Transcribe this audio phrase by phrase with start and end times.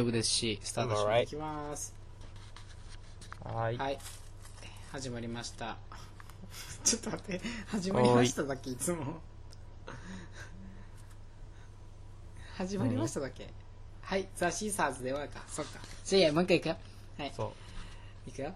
[0.00, 1.94] 丈夫ですし、スタートして.いきます。
[3.44, 3.78] はーい。
[3.78, 3.98] はい。
[4.92, 5.76] 始まりました。
[6.82, 9.20] ちょっと待って、始まりましただっけ、いつも。
[12.54, 13.48] 始まりましただっけ
[14.02, 15.44] はい、ザ・シーサーズではか。
[15.46, 15.80] そっか。
[16.04, 16.76] じゃあもう一回いくよ。
[17.18, 17.32] はい。
[17.36, 17.52] そ
[18.26, 18.54] いくよ。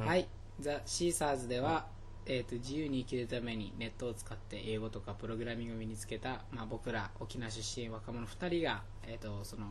[0.00, 0.28] うんはい。
[0.60, 1.86] ザ・シーサーズでは、
[2.26, 9.66] えー、と自由に生きるためにネットを使って英語とかプログラミングを身につけた、まあ、僕ら沖縄出身若者2人が、えー、とその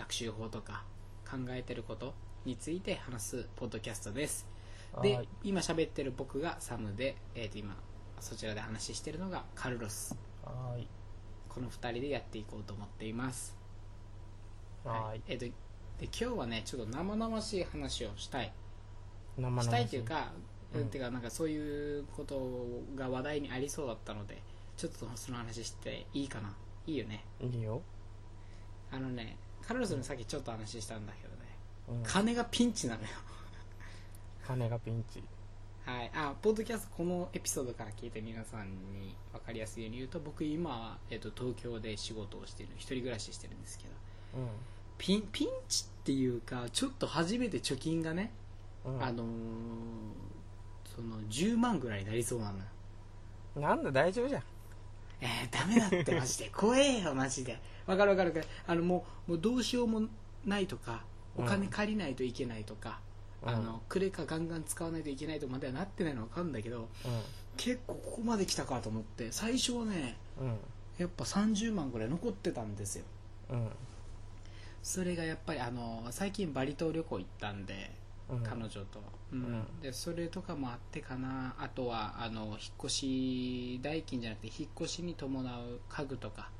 [0.00, 0.84] 学習法とか
[1.30, 2.14] 考えてること
[2.46, 4.46] について話すポッドキャストです。
[5.02, 7.76] で今喋ってる僕がサムで、えー、と今
[8.18, 10.16] そちらで話してるのがカルロス。
[10.42, 10.46] う。
[10.46, 10.88] はーい。
[11.50, 13.54] この2人でやっていこうと思っています。
[14.84, 15.22] はーい。
[15.28, 15.52] えー、とで
[16.04, 18.52] 今日はねちょっと生々しい話をしたい。
[19.36, 20.32] 生々したいというか、
[20.74, 20.88] うん。
[20.88, 24.42] てかなんかそういうことが話題にありそうだったので
[24.78, 26.54] ちょっとその話していいかな。
[26.86, 27.22] いいよね。
[27.38, 27.82] いいよ。
[28.90, 29.36] あのね
[29.70, 32.02] カルロスにさっきちょっと話したんだけどねうん。
[32.02, 33.08] 金がピンチなのよ
[34.44, 35.22] 金がピンチ。
[35.86, 43.90] はいあポッドキャストこのエピソードから聞いて皆さんに分かりやすいように言うと僕今は、えっと東京で仕事をしている一人暮らししてるんですけど
[44.98, 48.32] ピンピンチっていうかちょっと初めて貯金がね、
[48.84, 48.96] うん。
[48.96, 49.04] うん。
[49.04, 49.26] あのー
[50.96, 52.64] その10万ぐらいになりそうなのよ
[53.54, 54.42] なんだ、大丈夫じゃん。
[55.20, 57.56] えー、ダメだってマジで怖えよマジで
[57.90, 60.02] わかるわかるわかるあのもうもうどうしようも
[60.44, 61.02] ないとか
[61.36, 63.10] お金借りないといけないとか、うん
[63.42, 66.88] あのクレカガンガン使わないといけないとまではなってないのは分かるんだけど
[67.56, 70.46] 結構ここまで来たかと思って最初はねうん。
[70.48, 70.56] うん。
[70.98, 73.04] やっぱ30万ぐらい残ってたんですよ
[73.48, 73.68] うん。
[74.82, 77.90] それがやっぱりあの最近バリ島旅行行ったんで
[78.28, 78.40] うん。
[78.42, 79.02] 彼女と、
[79.32, 86.59] うんうんでそれとかもあってかなあとはあの引っ越し代金じゃなくて引っ越しに伴う家具とか、う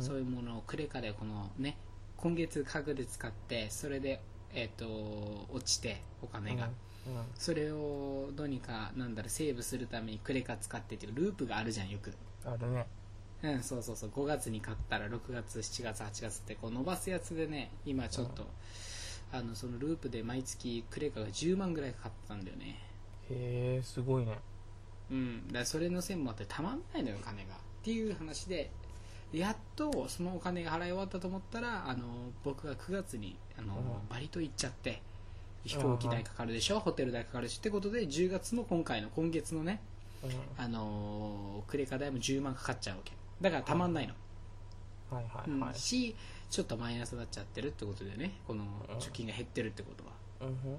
[0.00, 1.76] そういうものをクレカでこのね
[2.16, 4.20] 今月家具で使ってそれで、
[4.54, 6.70] えっと落ちてお金が、うん。
[7.36, 12.12] それをどうにかなんだろうセーブするためにクレカ使ってっていうループがあるじゃんよく
[12.44, 12.52] うん。
[12.52, 12.86] あるね。
[13.42, 18.46] うんそうそうそう5月に買ったら6月7月8月ってこう伸ばすやつでね今ちょっと、
[19.30, 22.80] あのそのループで毎月クレカが10万ぐらいかかってたんだよね
[23.30, 24.38] へえ、すごいね。
[25.10, 28.70] うんだそれの線もあってたまんないのよ金がっていう話で
[29.36, 32.04] やっとそのお金が払い終わったと思ったらあの
[32.42, 33.82] 僕が9月にあの、うん。
[34.08, 35.02] バリ島行っちゃって
[35.64, 39.80] 飛行機代かかるでしょ、ホテル代かかるしってことで10月の今回の今月のね
[40.22, 40.30] うん。
[40.56, 43.12] あのクレカ代も10万かかっちゃうわけ。
[43.40, 44.14] だからたまんないの、
[45.10, 45.60] はいはいうん。
[45.60, 45.74] はい。
[45.74, 46.14] し
[46.48, 48.96] ちょっとマイナスになっちゃってるってことでねこのうん。
[48.96, 50.78] 貯金が減ってるってことは、うん。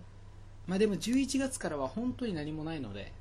[0.66, 3.12] まあでも11月からは本当に何もないので。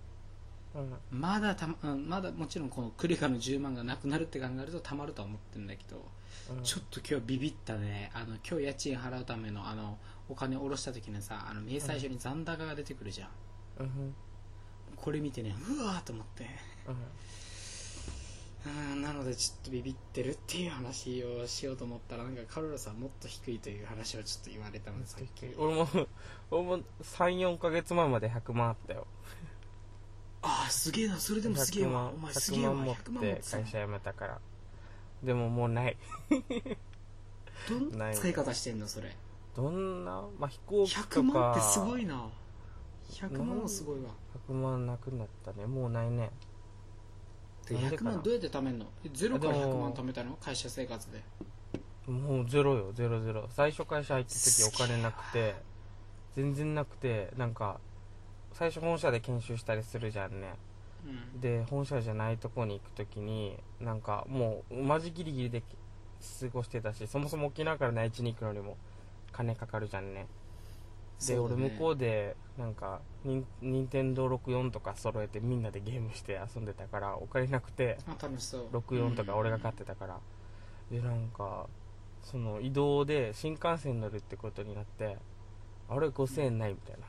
[0.77, 1.19] うん。
[1.19, 6.03] まだたま、うん、まだもちろんこのクレカの10万がなくなるって考えるとたまるとは思ってるんだけど、うん
[6.63, 9.99] ちょっと今日ビビったねあの今日家賃払うためのあの
[10.29, 13.29] お金を下ろした時にさあの明細書に残高が出てくるじゃん、
[13.81, 14.15] うん。
[14.95, 16.47] これ見てねうわーと思って
[16.87, 16.95] うん。
[18.93, 25.07] うんなのでちょっとビビってるっていう話をしようと思ったらなんかカルロスはもっと低いという話をちょっと言われたので
[25.57, 25.89] 俺も、
[26.51, 29.07] 俺も3、4ヶ月前まで100万あったよ。
[30.49, 31.17] ああすげえな。
[31.17, 32.13] それでもすげえわ。
[32.13, 32.73] 100お前すげえわ。
[32.73, 34.39] 100万持っ100万持って会社辞めたから。
[35.25, 35.97] でももうない。
[37.69, 39.17] どんな使い方してんのそれ？
[39.57, 41.09] どんな、まあ、飛行機とか。
[41.21, 42.29] 100万ってすごいな。
[43.11, 44.11] 100万もすごいわ。
[44.49, 45.67] 100万なくなったね。
[45.67, 46.31] もうないね。
[47.67, 48.11] で100なんでかな。
[48.13, 48.87] 万どうやって貯めんの？
[49.05, 49.81] えゼロから100でも。
[49.81, 50.37] 万貯めたの？
[50.37, 51.23] 会社生活で。
[52.07, 53.49] もうゼロよ、ゼロゼロ。
[53.51, 55.57] 最初会社入った時お金なくて、
[56.37, 57.81] 全然なくて、なんか、
[58.57, 60.55] 最初本社で研修したりするじゃんね。
[61.05, 61.41] うん。
[61.43, 68.79] で、本社じゃないとこに行く時に、なんかもう、マジギリギリで過ごしてたし、そもそも沖縄から内地に行くのにも
[69.31, 70.27] 金かかるじゃんね。
[71.27, 78.77] で、俺向こうで、なんか、ニン任天堂64とか揃えてみんなでゲームして遊んでたから、お金なくて、あ楽しそう。
[78.79, 80.19] 64とか俺が買ってたから、
[80.91, 81.67] でなんか
[82.23, 85.19] その移動で新幹線乗るってことになって
[85.89, 87.07] あれ5000円ないみたいな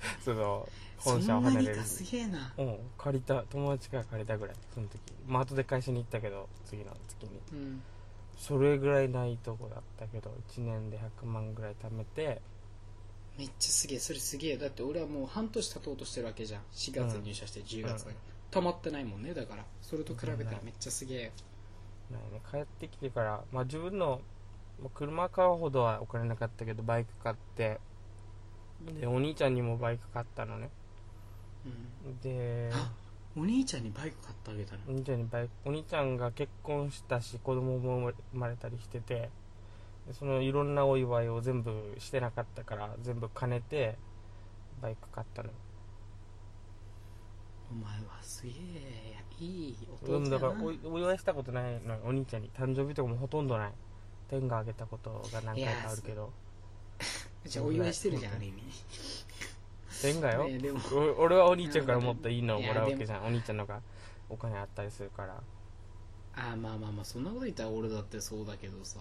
[0.24, 0.68] その
[0.98, 2.52] 本社を離れるすげえな。
[2.58, 5.00] うん借りた友達から借りたぐらいその時。
[5.26, 7.40] まあ後で会社に行ったけど次の月に。
[7.52, 7.82] うん。
[8.38, 12.40] それぐらいないとこだったけど1年で100万ぐらい貯めて。
[13.38, 14.56] めっちゃすげえそれすげえ。
[14.56, 16.62] だって俺はもう半年経とうとしてるわけじゃん。
[16.72, 18.16] 4月に入社して10月だから、
[18.50, 19.64] 溜まってないもんねだから。
[19.80, 21.32] それと比べたらめっちゃすげえ。
[22.10, 22.42] ないね。
[22.50, 24.20] 帰ってきてから、まあ、自分の
[24.80, 27.80] まあ車買うほどはお金なかったけどバイク買って
[28.98, 30.70] でお兄ちゃんにもバイク買ったのね。
[31.66, 32.20] うん。
[32.20, 32.90] であ
[33.36, 34.80] お兄ちゃんにバイク買ってあげたの？
[34.88, 39.30] お兄ちゃんにバイクお兄ちゃんが結婚したし子供も生まれたりしてて
[40.08, 43.96] でそのいろんなお祝いを全部してなかったから全部兼ねて
[44.80, 45.50] バイク買ったの
[47.70, 52.50] お前はすげえいい弟だからおお祝いしたことないのよお兄ちゃんに。
[52.58, 53.72] 誕生日とかもほとんどない。
[54.28, 56.32] 天があげたことが何回かあるけど
[57.46, 58.62] じゃあお祝いしてるじゃんある意味。
[60.02, 60.44] 天がよ。
[60.44, 60.80] ねでも。
[60.92, 63.80] お俺はお兄ちゃんからもっといいのをもらうわけじゃんお兄ちゃんのが。
[64.28, 65.40] お金あったりするから。
[66.36, 69.00] あまあまあまあそんなこと言ったら俺だってそうだけどさ。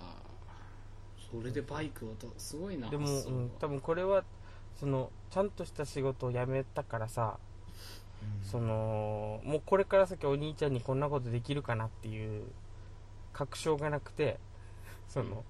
[1.31, 4.23] それでバイクをとすごいなでも、うん、多分これは
[4.79, 7.37] そのちゃんとした仕事を辞めたからさ
[8.43, 8.49] うん。
[8.49, 12.45] そのもうこれから先お兄ちゃんにこんなことできるかなっていう
[13.31, 14.39] 確証がなくて
[15.07, 15.43] その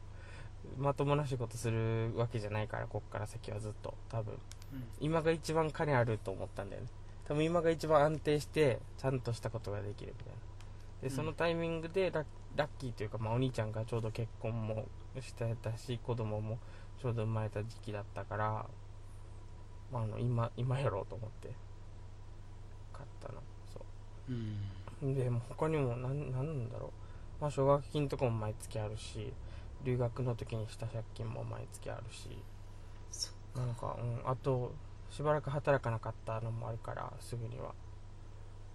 [0.77, 3.94] まともな仕事するわけじゃないからこっから先はずっと。
[4.10, 4.33] 多分。
[4.74, 4.83] うん。
[5.00, 6.88] 今が一番金あると思ったんだよね。
[7.25, 10.39] 多分今が一番安定してちゃんとしたことができるみたいな。
[11.01, 11.16] でうん。
[11.16, 12.24] そのタイミングでラ
[12.66, 14.86] ッキーというか、まあ、お兄ちゃんがちょうど結婚も
[15.21, 16.60] してたし子供も
[17.01, 18.66] ちょうど生まれた時期だったから、
[19.92, 21.50] まあ、あの今今やろうと思って。
[22.94, 23.42] 買ったの。
[23.74, 23.80] そ
[24.30, 24.33] う。
[24.33, 25.12] ん。
[25.12, 26.88] うでもう他にもなんなんなんだろ
[27.39, 29.31] う、まあ、奨学金とかも毎月あるし
[29.83, 32.29] 留学の時にした借金も毎月あるし。
[33.11, 34.73] そなんか、うん、あと
[35.09, 37.73] しばらく働かなかったのもあるからすぐには。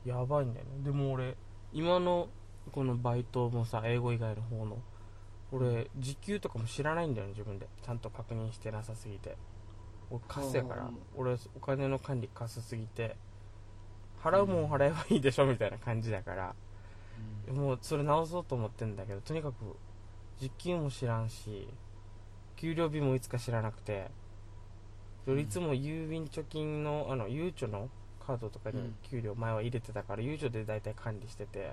[0.05, 0.85] やばいんだよね。
[0.85, 1.37] でも俺
[1.73, 2.29] 今の
[2.73, 4.79] このバイトもさ英語以外の方の
[5.53, 7.69] 俺時給とかも知らないんだよね自分で。
[7.85, 9.37] ちゃんと確認してなさすぎて。
[10.11, 13.17] 俺カスやからうん俺お金の管理カスすぎて
[14.23, 16.55] 払うもん払えばいいでしょみたいな感じだから、
[17.49, 17.57] うん。
[17.57, 19.55] もうそれ直そうと思ってんだけどとにかく
[20.41, 21.69] 時給も知らんし
[22.57, 24.11] 給料日もいつか知らなくて
[25.27, 27.89] うんいつも郵便貯金のあのゆうちょの
[28.25, 28.95] カードとかにうん。
[29.03, 31.73] 給料前は入れてたからゆうちょで大体管理してて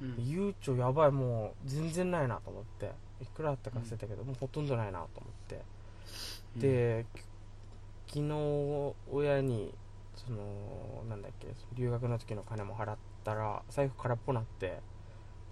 [0.00, 0.14] うん。
[0.18, 2.92] ゆうちょやばいもう全然ないなと思って
[3.22, 5.62] いくらあったか忘れたけど、もうほとんどないなと思って。
[6.56, 7.06] で、
[8.06, 9.72] き昨日親に
[10.16, 14.80] そのなんだっけ留学の時の金も払ったら財布空っぽなって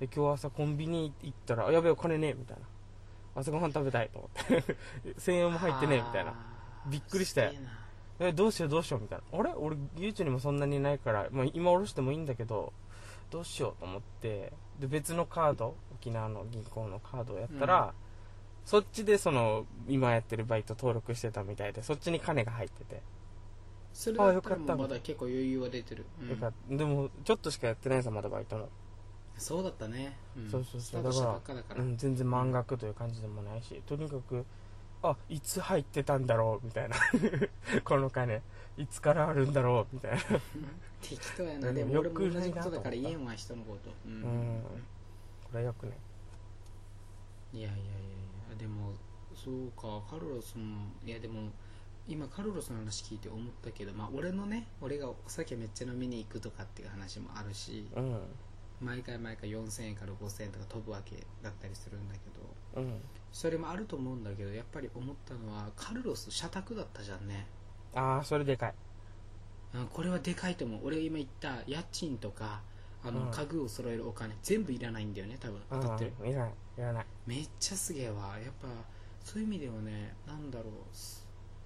[0.00, 2.62] で今日朝コンビニ行ったらあやべえお金ねえみたいな。
[3.41, 4.64] 朝ごはん食べたいと思って。
[5.20, 6.35] 1000円も入ってねえみたいな。
[6.87, 7.52] びっくりしたよ。
[7.52, 7.58] す
[8.19, 9.38] げえどうしようどうしようみたいな。
[9.38, 9.52] あれ？
[9.55, 12.73] 俺ゆうちょにもそんなにないから、まあ、今下ろしてもいいんだけど
[13.31, 17.94] どうしようと思ってで別のカード沖縄の銀行のカードをやったら、
[18.64, 23.02] そっちでその今やってるバイト登録してたみたいでそっちに金が入ってて、
[23.93, 24.76] それだったらあよかった。
[24.76, 26.29] もうまだ結構余裕は出てる、うん。
[26.31, 26.76] よかった。
[26.76, 28.69] でもちょっとしかやってないさまだバイトの、
[29.40, 30.50] そうだったね、ん。
[30.50, 31.02] そうそうそう。
[31.02, 31.10] だ
[31.62, 34.44] から、うん、全然満額という感じでもないしとにかく
[35.02, 36.96] あいつ入ってたんだろうみたいな。
[37.84, 38.42] この金
[38.76, 40.19] いつからあるんだろうみたいな。
[41.00, 41.69] 適当やな。
[41.70, 41.75] うん。
[41.75, 43.90] でも俺も同じことだから言えんわ人のこと。
[44.06, 44.62] うん、うん。
[45.44, 45.92] これはよくね
[47.52, 47.87] いやいやいやい
[48.50, 48.56] や。
[48.58, 48.92] でも
[49.34, 51.50] そうかカルロスもいやでも
[52.06, 58.20] 今カルロスの話聞いて思ったけどまあ俺のね俺がお酒めっちゃ飲みに行くとかっていう話もあるしうん
[58.80, 62.20] 毎回毎回4000円から5000円とか飛ぶわけだったりするんだけ
[62.76, 63.00] どうん。
[63.32, 67.46] それもあると思うんだけどやっぱり思ったのはカルロス社宅だったじゃんね。
[67.94, 68.74] ああそれでかい。
[69.74, 70.80] うんこれはでかいと思う。
[70.84, 72.62] 俺今言った家賃とか
[73.04, 73.30] あの、うん。
[73.30, 75.60] 家具を揃えるお金全部いらないんだよね多分。
[75.70, 76.12] 当たってる。
[76.20, 77.06] うんいらないいらない。
[77.26, 78.38] めっちゃすげえわ。
[78.42, 78.68] やっぱ
[79.24, 80.96] そういう意味ではねなんだろう。
[80.96, 81.19] す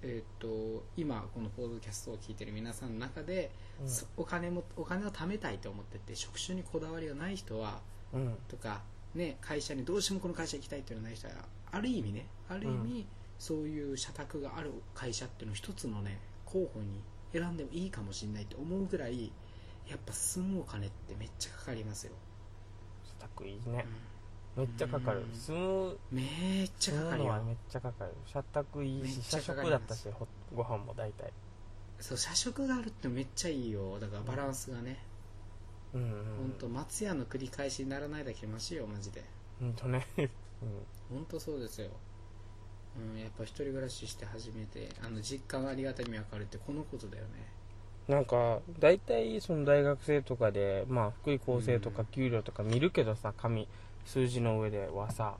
[0.07, 3.51] えっ、と今このポードキャストを聞いてる皆さんの中で、
[3.81, 3.89] うん。
[3.89, 7.81] そお金もお金を貯めたいと思ってて職種にこだわりがない人は
[8.13, 8.37] うん。
[8.47, 8.83] とか、
[9.15, 11.33] ね、会社にどうしてもこの会社行きたいっていうのがない人は
[11.71, 13.07] ある意味ねある意味、
[13.39, 17.01] そういう社宅がある会社っていうのを一つのね候補に
[17.33, 19.31] 選んでもいいかもしれないって思うぐらい
[19.89, 22.13] やっぱ住むお金ってめっちゃかかりますよ、
[23.03, 23.85] 社宅いいね
[24.55, 25.21] めっちゃかかる。
[25.21, 25.33] うん。
[25.35, 27.43] 住むめっちゃ住かかるよ。
[27.45, 28.11] めっちゃかかる。
[28.25, 31.31] 社宅いいし社食だったしほご飯も大体。
[31.99, 33.99] そう社食があるってめっちゃいいよ。
[33.99, 34.99] だからバランスがね、
[35.93, 36.09] うんうん。
[36.09, 39.23] ほんと松屋の繰り返しにならないだけマシよマジで。
[39.59, 40.05] ほんとね。
[40.17, 40.29] うん。
[41.09, 41.89] ほんとそうですよ、
[42.97, 47.29] うん、やっぱ一人暮らしして初めてあの実感がありがたみ分かるってこのことだよね。
[48.07, 53.67] なんか大体その大学生とかでまあ福井厚生とか給料とか見るけどさ紙
[54.05, 55.35] 数字の上ではさ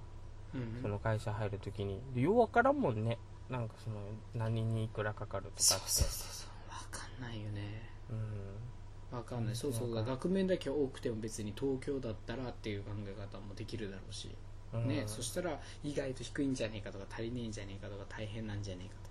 [0.53, 0.81] うん。
[0.81, 3.19] その会社入るときにようわからんもんね。
[3.50, 3.98] なんかその
[4.34, 5.63] 何にいくらかかるとかって。
[5.63, 6.50] そうそうそう。
[6.91, 7.89] 分かんないよね。
[8.10, 9.19] うん。
[9.19, 9.55] 分かんない。
[9.55, 9.93] そうそう。
[9.93, 14.29] 額面だけ多くても別に東京だったらっていう考え方もできるだろうし、
[14.74, 14.88] うん。
[14.88, 15.03] ね。
[15.07, 18.05] そしたら意外と低いんじゃねえかとか足りねえんじゃねえかとか。
[18.10, 19.10] 大変なんじゃねえかと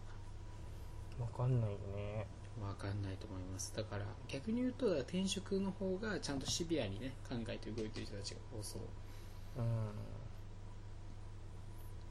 [1.25, 2.27] かわかんないよね。
[2.61, 3.75] 分かんないと思います。
[3.77, 8.83] だから逆に言うと転職の方がちゃんとシビアにね考えて動いてる人たちが多そう
[9.57, 9.65] うん。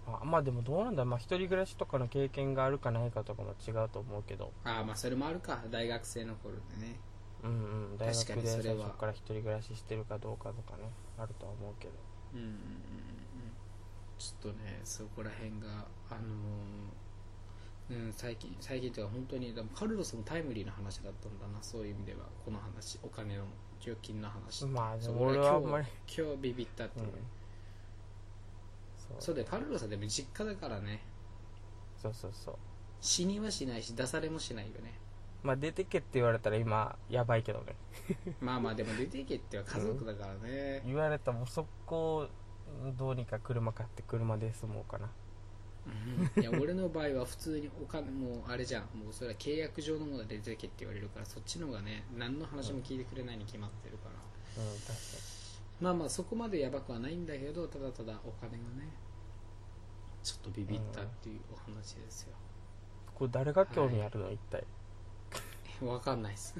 [0.05, 4.51] あまあでもどうなんだまあ一人暮らしとかの経験があるかないかとかも違うと思うけど。
[4.63, 5.63] ああまあそれもあるか。
[5.71, 6.99] 大学生の頃でね。
[7.43, 7.97] うんうん。
[7.97, 10.89] 大学でにそれは最初から一人暮らししてるかどうかとかね。
[11.17, 11.93] あるとは思うけど。
[12.33, 12.57] うんうんうんうん。
[14.17, 17.03] ちょっとねそこら辺があのー
[17.89, 22.19] うん最近最近というか本当にでもカルロスもタイムリーな話だったんだなそういう意味では。
[22.45, 23.43] この話お金の
[23.83, 24.65] 預金の話。
[24.65, 25.87] まあでも俺はあんまり。
[26.07, 27.11] 今日ビビったっていう、うん。
[28.97, 29.15] そう。
[29.19, 31.01] そうでカルロスはでも実家だからね。
[32.01, 32.55] そうそうそう。
[33.01, 34.93] 死にはしないし出されもしないよね。
[35.43, 37.75] まあ出てけって言われたら今やばいけどね。
[38.39, 42.27] まあまあでも出ていけっては家族だからね、言われたらもう速攻
[42.97, 45.09] どうにか車買って車で住もうかな
[45.87, 46.41] うん。
[46.41, 54.71] いや俺の場合は普通にお金もうあれじゃんもうそれは契約上のもので出てけって言われるからそっちの方がね何の話も聞いてくれないに決まってるから、うん。
[54.79, 54.93] 確か
[55.81, 58.87] まあまあそこまでやばくはないんだけどただただお金がね
[60.23, 62.35] ちょっとビビったっていうお話ですよ、に
[63.13, 64.63] これ誰が興味あるの、一体？
[65.87, 66.55] わかんないです。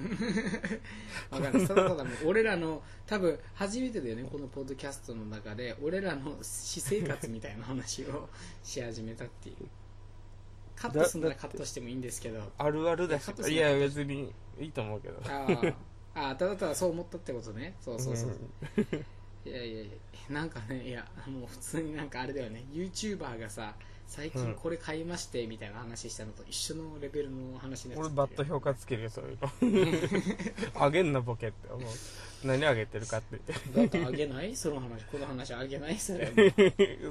[1.29, 1.67] わかんない。
[1.67, 8.29] ただただもう俺らの多分初めてだよねこのポッドキャストの中で俺らの私生活みたいな話を
[8.63, 9.55] し始めたっていう。
[10.75, 12.41] カットするならカットしてもいいんですけど。
[12.57, 15.19] あるあるだしいや別にいいと思うけど。
[15.25, 15.73] あー
[16.15, 17.75] あーただただそう思ったってことね。
[17.79, 18.29] そうそうそう、
[19.45, 19.91] いやいやいや
[20.29, 22.65] なんかねいやもう普通になんかあれだよね。
[22.71, 23.75] YouTuber がさ
[24.13, 28.13] 最近これ買いましてみたいな話したのと一緒のレベルの話になっちゃって。
[28.13, 29.37] 俺バット評価つけるよそういう
[30.75, 30.77] の。
[30.79, 32.47] あげんなボケって思う。
[32.47, 33.37] 何あげてるかって。
[33.75, 34.55] だってあげない？
[34.55, 35.03] その話。
[35.05, 35.97] この話あげない？
[35.97, 36.31] それ。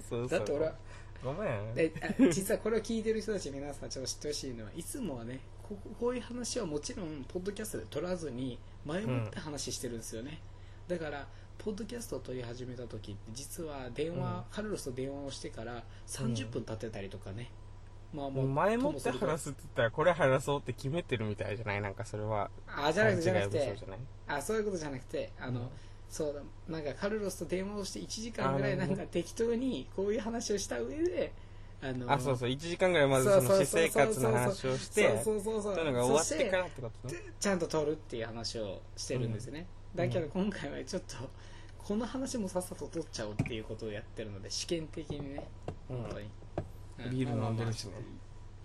[0.08, 0.74] そうだって俺は
[1.24, 1.74] ごめん。
[1.74, 10.40] であ実はこれを聞いてる人たち皆さんちょっと知ってほしいのはいつもはねここういう話はもちろんポッドキャストで取らずに前もって話してるんですよね、
[10.86, 11.26] だから
[11.64, 17.50] ポッドキャストを撮り始めた時って実は電話、カルロスと電話をしてから30分経ってたりとかね、
[18.12, 21.80] まあもう前もって話すって言ったらこれ話そうって決めてるみたいじゃない？
[21.80, 23.98] なんかそれはあじゃなくてじゃなくて勘違い武装じゃない？
[24.38, 25.68] あそういうことじゃなくてあの、うん。
[26.10, 31.32] そうだなんかカルロスと電話をして1時間ぐらいあなんか適当にこういう話をした上で
[31.80, 35.84] あのあそうそう1時間ぐらいまずその私生活の話をしてそうそうそうそう。
[35.84, 37.08] のが終わってからってこと？
[37.08, 41.16] ねでちゃんと撮るっていう話をしてるんですよね、だけど今回はちょっと
[41.86, 45.48] この話もさっさと撮っちゃおうっていうことをやってるので試験的にね。
[45.90, 45.96] うん。
[45.96, 46.26] 本当に、
[47.06, 47.92] うビール飲んでるしね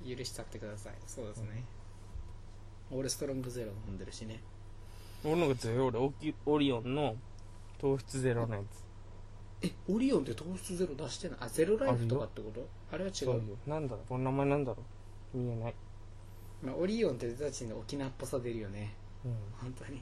[0.07, 0.93] 許しちゃってください。
[1.07, 1.63] そうですね、
[2.91, 4.39] 俺ストロングゼロ飲んでるしね。
[5.25, 7.15] 俺のが強い俺オキオリオンの
[7.79, 8.61] 糖質ゼロのや
[9.63, 11.37] えオリオンって糖質ゼロ出してない？
[11.41, 12.67] あゼロライフとかってこと？
[12.93, 13.33] あれは違うう。
[13.49, 14.09] よなんだろう？
[14.09, 14.77] この名前なんだろ
[15.33, 15.37] う？
[15.37, 15.73] 見えない。
[16.63, 18.93] まあ、オリオンって出たちに沖縄っぽさ出るよね。
[19.25, 19.31] うん。
[19.59, 20.01] 本当に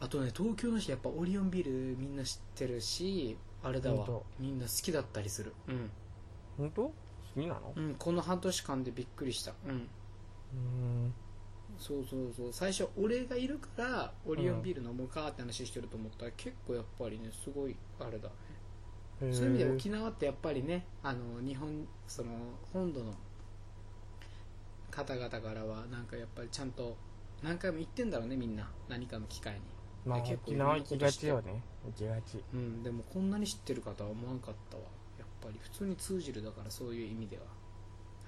[0.00, 4.06] あとね東京の人やっぱオリオンビールみんな知ってるしあれだわ。
[4.38, 5.54] みんな好きだったりする。
[5.68, 5.90] うん、
[6.58, 6.82] 本当？
[6.82, 6.92] 好
[7.34, 7.72] きなの？
[7.74, 9.52] うん、この半年間でびっくりした。
[9.66, 9.70] うん。
[9.72, 11.14] うん。
[11.78, 12.52] そうそうそう。
[12.52, 18.28] 最初俺がいるからオリオンビール飲もうかって話してると思ったら、結構やっぱりねすごいあれだ。
[18.28, 18.34] ね
[19.22, 19.34] へー。
[19.34, 22.30] そういう意味で沖縄ってやっぱりねあの日本その
[22.72, 23.14] 本土の
[24.90, 26.96] 方々からはなんかやっぱりちゃんと
[27.42, 28.70] 何回も言ってんだろうねみんな。
[28.88, 29.60] 何かの機会に
[30.06, 31.62] まあ結構沖縄行きがちよね。
[31.86, 32.42] 行きがち。
[32.52, 34.82] うんでもこんなに知ってる方は思わんかったわ。
[35.18, 37.42] やっぱり普通に通じるだからそういう意味では。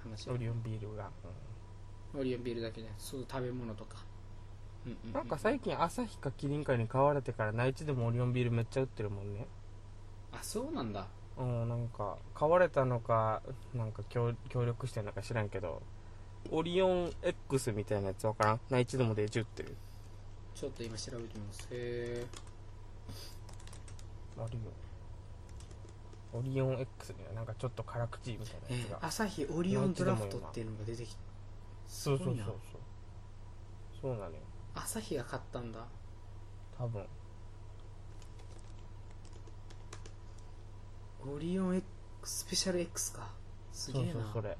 [0.03, 1.09] 話オリオンビールが、
[2.17, 3.97] オリオンビールだけでそう食べ物とか。
[4.85, 9.47] うんうん、うん、なんか最近朝日かキリンかに買われてから内地でもオリオンビールめっちゃ売ってるもんね。
[10.31, 11.07] あそうなんだ。
[11.37, 13.41] うんなんか買われたのか
[13.73, 15.81] なんか協協力してんのか知らんけど
[16.51, 18.59] オリオン X みたいなやつわからん？
[18.69, 19.75] 内地でもデジ売ってる
[20.59, 21.67] ちょっと今調べてみます。
[21.69, 22.25] へえ
[24.39, 24.59] あるよ
[26.33, 31.15] オリオン X にはなんかちょっと辛口みたいなやつが、朝日オリオンドラフトっていうのが出てきて
[31.87, 32.45] そうそうそうそう。
[33.95, 34.41] すごいなそうなのよ。
[34.73, 35.85] 朝日が買ったんだ。
[36.75, 37.05] 多分。
[41.35, 41.87] オリオン X
[42.23, 43.29] スペシャル X か。
[43.71, 44.13] すげそうえな。
[44.13, 44.57] そうそれ。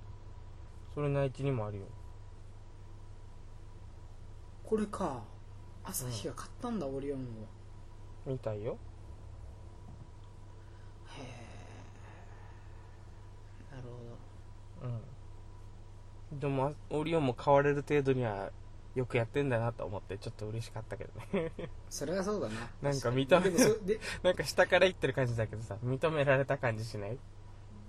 [0.93, 1.85] それ内地にもあるよ。
[4.63, 5.23] これか
[5.87, 7.23] 朝日が買ったんだ、オリオンを。
[8.25, 8.77] みたいよ。
[11.17, 11.21] へ
[13.71, 13.75] え。
[13.75, 13.83] なる
[14.81, 14.93] ほど。
[16.31, 16.39] うん。
[16.39, 18.51] でもオリオンも買われる程度には
[18.95, 21.51] よくやってんだなと思ってちょっと嬉しかったけどね。
[21.89, 22.69] それはそうだな。
[22.81, 23.57] なんか見た目で
[24.23, 27.17] なんか下から言ってる感じだけどさ認められた感じしない？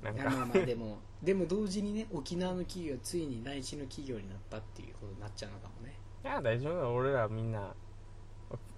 [0.05, 0.25] なんか。
[0.31, 5.99] まあまあ でもでも同時にね沖縄の企業はついに内地の企業になったっていうことになっちゃうのかもね。
[6.23, 7.75] いや大丈夫だ俺らみんなお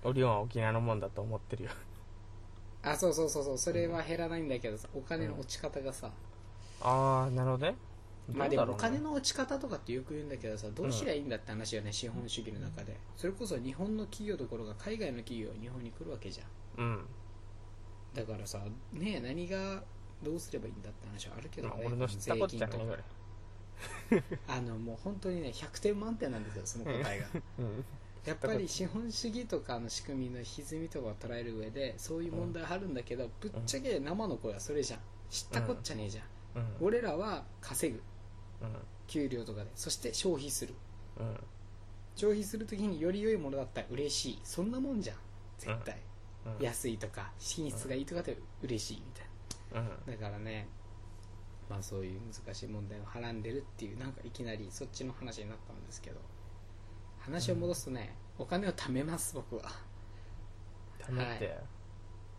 [0.04, 1.71] オリオンは沖縄のもんだと思ってるよ。
[2.83, 3.59] あそうそうそうそう。
[3.59, 6.11] それは減らないんだけどさお金の落ち方がさ、
[6.80, 7.76] ああなるほどね。
[8.33, 12.97] まあでもお金の落ち方とかってよく言うんだけどさどうすりゃいいんだって話よね、資本主義の中で。
[13.16, 16.85] それこそ日本の企業どころか海外の企業は日本に来るわけじゃん。
[16.85, 17.07] うん。
[18.14, 18.59] だからさ
[18.92, 19.83] ねえ何が
[20.23, 22.78] どうすればいいんだって話はあるけどねまあ俺の知ったこっちゃない
[24.49, 27.26] あのもう本当にね100点満点なんですよその答えが。
[27.59, 27.85] うん
[28.25, 35.00] やっぱり資本主義とかの仕組みの歪みとかを捉える上でそういう問題あるんだけど、ぶっちゃけ生の声はそれじゃん。
[35.31, 36.25] 知ったこっちゃねえじゃん、
[36.62, 36.87] うん。
[36.87, 38.03] 俺らは稼ぐ。
[38.62, 38.77] うん。
[39.07, 39.71] 給料とかで。
[39.75, 40.75] そして消費する。
[41.19, 41.37] うん。
[42.17, 44.41] 消費するときにより良いものだったら嬉しい。
[44.45, 45.17] そんなもんじゃん。
[45.59, 45.97] 絶対、
[46.59, 46.65] うん。
[46.65, 49.89] 安いとか品質がいいとかで嬉しいみたいうん。
[50.12, 50.69] なだからね
[51.69, 56.21] まあそういう難しい問題をはらんでるっていうなんかいきなりそっちの話になったんですけど
[57.21, 59.62] 話を戻すとね、お金を貯めます僕は。
[61.00, 61.57] 貯めて。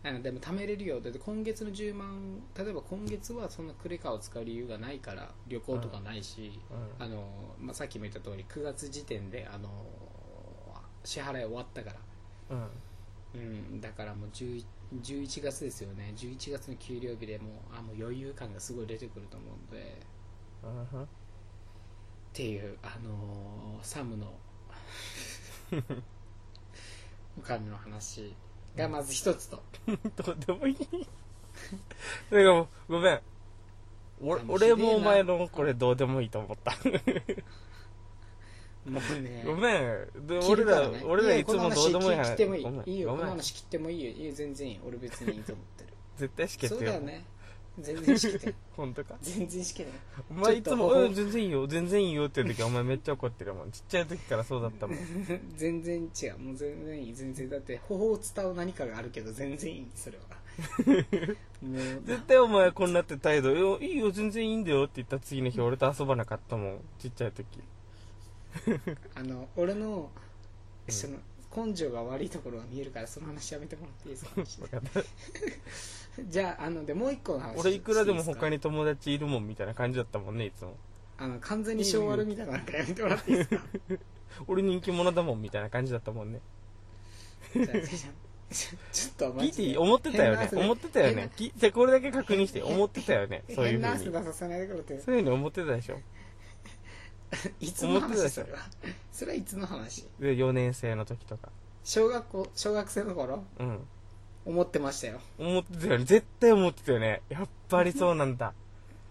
[0.04, 1.00] あのでも貯めれるよ。
[1.00, 6.60] だって今月の10万例えば今月はそんなクレカを使う理由がないから旅行とかないし、
[6.98, 7.04] うん。
[7.04, 7.24] あの
[7.60, 9.68] まあ、さっきも言った通り9月時点であの
[11.04, 12.56] 支払い終わったから。
[12.56, 12.68] うん。
[13.34, 14.64] うん、だからもう10
[15.00, 16.12] 11月ですよね。
[16.16, 20.00] 11月の給料日でもうあもう余裕感がすごい出てくると思うんで。
[20.64, 21.02] うん。
[21.02, 21.06] っ
[22.32, 24.32] ていうあのーサムの
[27.38, 28.34] お金の話
[28.76, 29.62] がまず一つと、
[30.24, 30.76] どうでもいい。
[30.76, 30.88] だか
[32.30, 33.20] らもうごめん。
[34.48, 36.72] 俺もお前のこれどうでもいいと思った。
[38.88, 40.26] もうねごめん。
[40.26, 41.02] で切俺らるからね。
[41.04, 43.00] 俺らいつもどうでもいい切ってもいい。
[43.00, 43.10] よ。
[43.10, 44.10] この話切ってもいいよ。
[44.10, 44.34] いいよ。
[44.34, 45.92] 全然いい俺別にいいと思ってる。
[46.16, 46.80] 絶対しけてよ。
[46.80, 47.24] そうだよね
[47.78, 49.16] 全然しけてる 本当か？
[49.22, 49.98] 全然しけてる
[50.30, 51.66] お前いつも「ちょっとうん全然いいよ。
[51.66, 53.70] 全然いいよ」って言う時お前めっちゃ怒ってるもん。
[53.70, 54.98] ちっちゃい時からそうだったもん。
[55.56, 56.38] 全然違う。
[56.38, 57.14] もう全然いい。
[57.14, 59.86] 全然だって頬を伝う何かがあるけど全然いい。
[59.94, 60.24] それは。
[62.04, 63.50] 絶対お前こんなって態度。
[63.52, 66.80] よ「いいよ全然いいんだよ」って言った次の日俺と遊ばなかったもん。
[66.98, 67.46] ちっちゃい時。
[69.14, 70.10] あの俺の
[70.86, 70.94] うん。
[70.94, 71.16] その
[71.54, 74.24] 根性が悪いところが見えるからその話やめてもらっていいです
[74.60, 74.66] か？
[74.66, 75.00] 分かった
[76.28, 80.76] じゃああのでもう一個の話俺いくらでも他に友達いるもんみたいな感じだったもんねいつも。
[81.18, 83.62] あの完全に性悪みたいななんかやめてもらっていいですか？
[84.48, 86.40] 俺人気者だもんみたいな感じだったもんね。
[87.54, 87.82] じゃあじゃあ
[88.50, 90.48] ちょっとマジで聞いて思ってたよね。
[90.52, 91.30] 思ってたよね。
[91.36, 93.44] 聞いてこれだけ確認して思ってたよね。
[93.54, 93.86] そういうふうに。
[93.86, 95.98] 汗出させないでくれてそういうふうに思ってたでしょ。
[97.60, 98.28] いつの話？
[98.28, 98.58] それは。
[99.10, 100.06] それはいつの話？
[100.20, 101.50] で4年生の時とか。
[101.84, 103.44] 小学校小学生の頃？
[103.58, 103.80] うん
[104.44, 105.20] 思ってましたよ。
[105.38, 106.04] 思ってたよね。
[106.04, 107.22] 絶対思ってたよね。
[107.28, 108.52] やっぱりそうなんだ。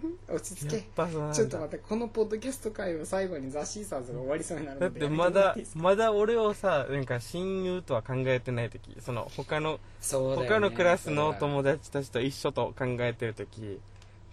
[0.28, 1.36] 落ち着やっけぱそうなんだ。
[1.36, 13.80] ちょっと待ってこのポッドキャスト会を最後にザ・シーサーズが終わりそうになるだってまだまだ俺をさなんか親友とは考えてない時その他のそうだよね他のクラスの友達たちと一緒と考えてる時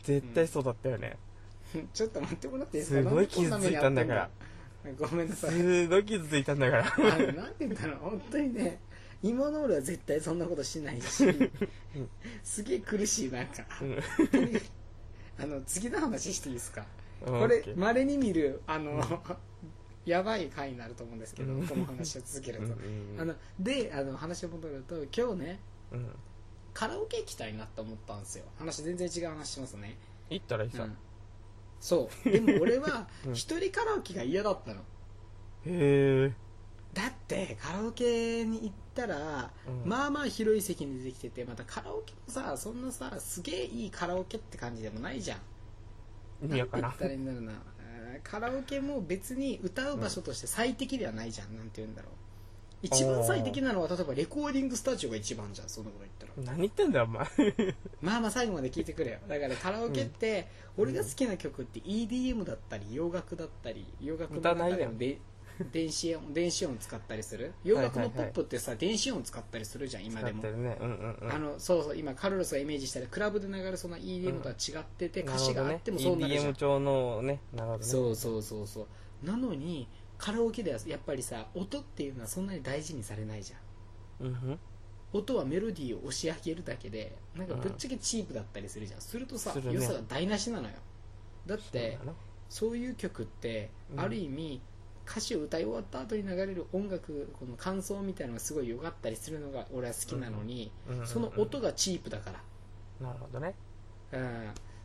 [0.05, 1.19] 絶対そうだったよね、
[1.93, 3.11] ちょっと待ってもらっていいですか？
[3.11, 4.31] すごい傷ついたんだから。
[4.99, 5.51] ごめんなさい。
[5.51, 6.85] すごい傷ついたんだから。
[7.33, 7.97] なんて言ったの？
[7.97, 8.81] 本当にね
[9.23, 11.25] 今の俺は絶対そんなことしないし。
[12.45, 13.65] すげえ苦しいなんか。
[13.83, 13.99] うん。
[15.41, 16.87] あの次の話していいですか？
[17.27, 19.03] うんこれまれに見るあの
[20.05, 21.67] やばい回になると思うんですけどうん。
[21.67, 22.75] この話を続けると。
[23.21, 25.61] あのであの話を戻ると今日ね
[25.93, 26.09] うん。
[26.75, 28.45] カラオケ行きたいなと思ったんですよ。
[28.57, 29.99] 話全然違う話しますね。
[30.31, 30.97] 行ったらいいさ、うん。
[31.81, 32.31] そう。
[32.31, 33.33] でも俺は うん。
[33.35, 34.81] 一人カラオケが嫌だったの。
[34.81, 34.85] へ
[35.67, 36.33] え
[36.95, 39.89] だってカラオケに行ったら、うん。
[39.89, 45.39] まあまあ広い席に出てきててまたカラオケもさそんなさすげえいいカラオケって感じでもないじゃん。
[46.47, 47.53] 意味わからんなんて言ったらいいんだろうな。
[48.23, 52.13] カラオケも別に歌う場所として最適ではないじゃん、なんて言うんだろう。
[52.83, 56.47] 一番最適なのは例えばレコーディングスタジオが一番じゃんそんなこと言ったら。
[56.53, 57.27] 何言ってんだよお前。
[58.01, 59.19] まあまあ最後まで聞いてくれよ。
[59.29, 60.47] だからカラオケって、
[60.77, 65.19] 俺が好きな曲って EDM だったり洋楽だったり洋楽の中でもで
[65.73, 67.53] 電子音電子音使ったりする？
[67.65, 70.43] 洋楽のポップってさ、電子音使ったりするじゃん今でも。
[70.43, 70.51] ね。
[70.81, 71.33] うんうんうん。
[71.33, 77.85] あのそうそう今カルロスがイメージしたらクラブで流れそうな EDM とは違ってて、な歌詞があってもそうなるじゃん、EDM 調のねなるほどね。
[77.85, 78.83] そうそうそうそ
[79.23, 79.27] う。
[79.27, 84.27] なのにカラオケではやっぱりさ音っていうのはそんなに大事にされないじゃん。
[84.27, 84.59] うん
[85.11, 89.73] 音はメロディーを押し上げるだけでなんかぶっちゃけチープだったりするじゃん、するとさね。
[89.73, 90.75] 良さが台無しなのよ。
[91.47, 91.99] だって
[92.51, 94.01] そういう曲って、うん。
[94.01, 94.61] ある意味
[95.09, 103.55] 歌詞を歌い終わった後に流れる音楽この感想みたいなのがすごい良かったりするのが俺は好きなのに、うんうんうんその音がチープだから、なるほどね。
[104.13, 104.25] うん、っ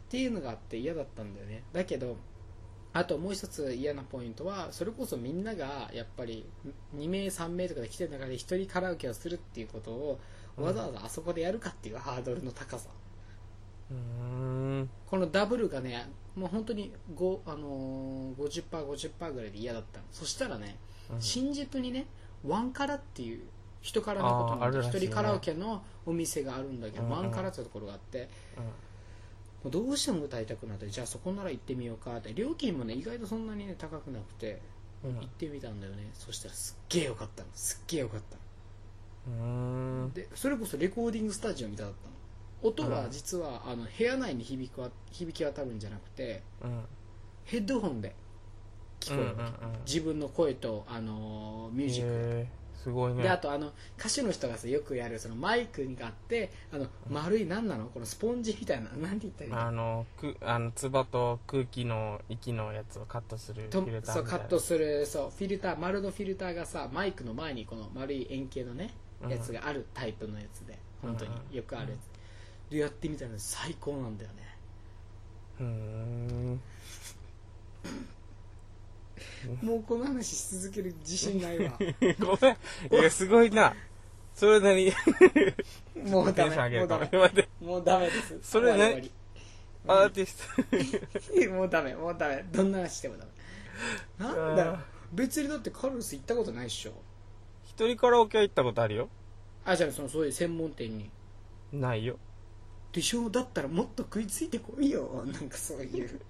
[0.10, 1.64] ていうのがあって嫌だったんだよね。
[1.74, 2.16] だけど
[2.94, 6.46] あともう一つ嫌なポイントはそれこそみんながやっぱり
[6.96, 10.20] 2名3名とかで来てる中で1人カラオケをするっていうことを
[10.56, 13.03] わざわざあそこでやるかっていうハードルの高さ、うん
[15.06, 20.06] このダブルがねもう本当に5、あのー、50%50% ぐらいで嫌だったの。
[20.12, 20.78] そしたらね、
[21.12, 21.22] うん。
[21.22, 22.08] 新宿にね
[22.44, 23.42] ワンカラっていう
[23.82, 24.88] 人からのことね。
[24.88, 27.18] 一人カラオケのお店があるんだけど、うんうん。
[27.18, 28.64] ワンカラってところがあってうん。
[28.64, 28.72] も
[29.66, 32.34] うどうしても歌いたくなってじゃあそこなら行ってみようかって。
[32.34, 34.60] 料金もね意外とそんなにね高くなくて
[35.04, 35.16] うん。
[35.16, 37.50] 行ってみたんだよね、そしたらすっげえよかったの。
[37.54, 38.38] すっげえよかった
[40.14, 42.14] でそれこそレコーディングスタジオみたいだったの
[42.64, 46.84] 音は実は、あの部屋内に響くわ響き渡るんじゃなくてうん。
[47.46, 48.16] ヘッドホンで
[49.00, 49.36] 聞こえる
[49.86, 52.48] 自分の声と、あのーミュージック。
[52.84, 53.24] すごいね。
[53.24, 57.88] であとあの歌手の人がさよくやるそのマイクがあってあの丸い何なの？
[57.88, 59.68] このスポンジみたいな 何て言ったらいいの？
[59.68, 69.32] あのくあの唾と空気の息のやつをカットするフとィルターそうカットするそうフィルター丸のフィルターがさマイクの前にこの丸い円形のねうん。
[69.32, 71.56] やつがあるタイプのやつで本当にうん。
[71.56, 72.13] よくあるやつ
[72.70, 74.58] でやってみたら最高なんだよね。
[75.60, 76.62] うーん。
[79.62, 81.78] もうこの話し続ける自信ないわ。
[82.20, 83.00] ごめん。
[83.02, 83.76] いやすごいな。
[84.34, 86.10] それなりに。
[86.10, 86.56] もうダメ。
[86.80, 87.10] もうダメ。
[87.62, 88.40] もうダメです。
[88.42, 89.12] それね終わり
[89.86, 91.94] アーティス終わりもうダメ。
[91.96, 92.46] もうダメ。
[92.52, 93.32] どんな話してもダメ。
[94.18, 94.80] なんだよあー。
[95.14, 96.94] 別にだってカルロス行ったことないっしょ。
[97.66, 99.10] 一人カラオケは行ったことあるよ。
[99.66, 101.10] あじゃあそのそういう専門店に。
[101.72, 102.18] ないよ
[102.94, 103.30] でしょ？
[103.30, 105.24] だったらもっと食いついてこいよ。
[105.26, 106.22] なんかそういう。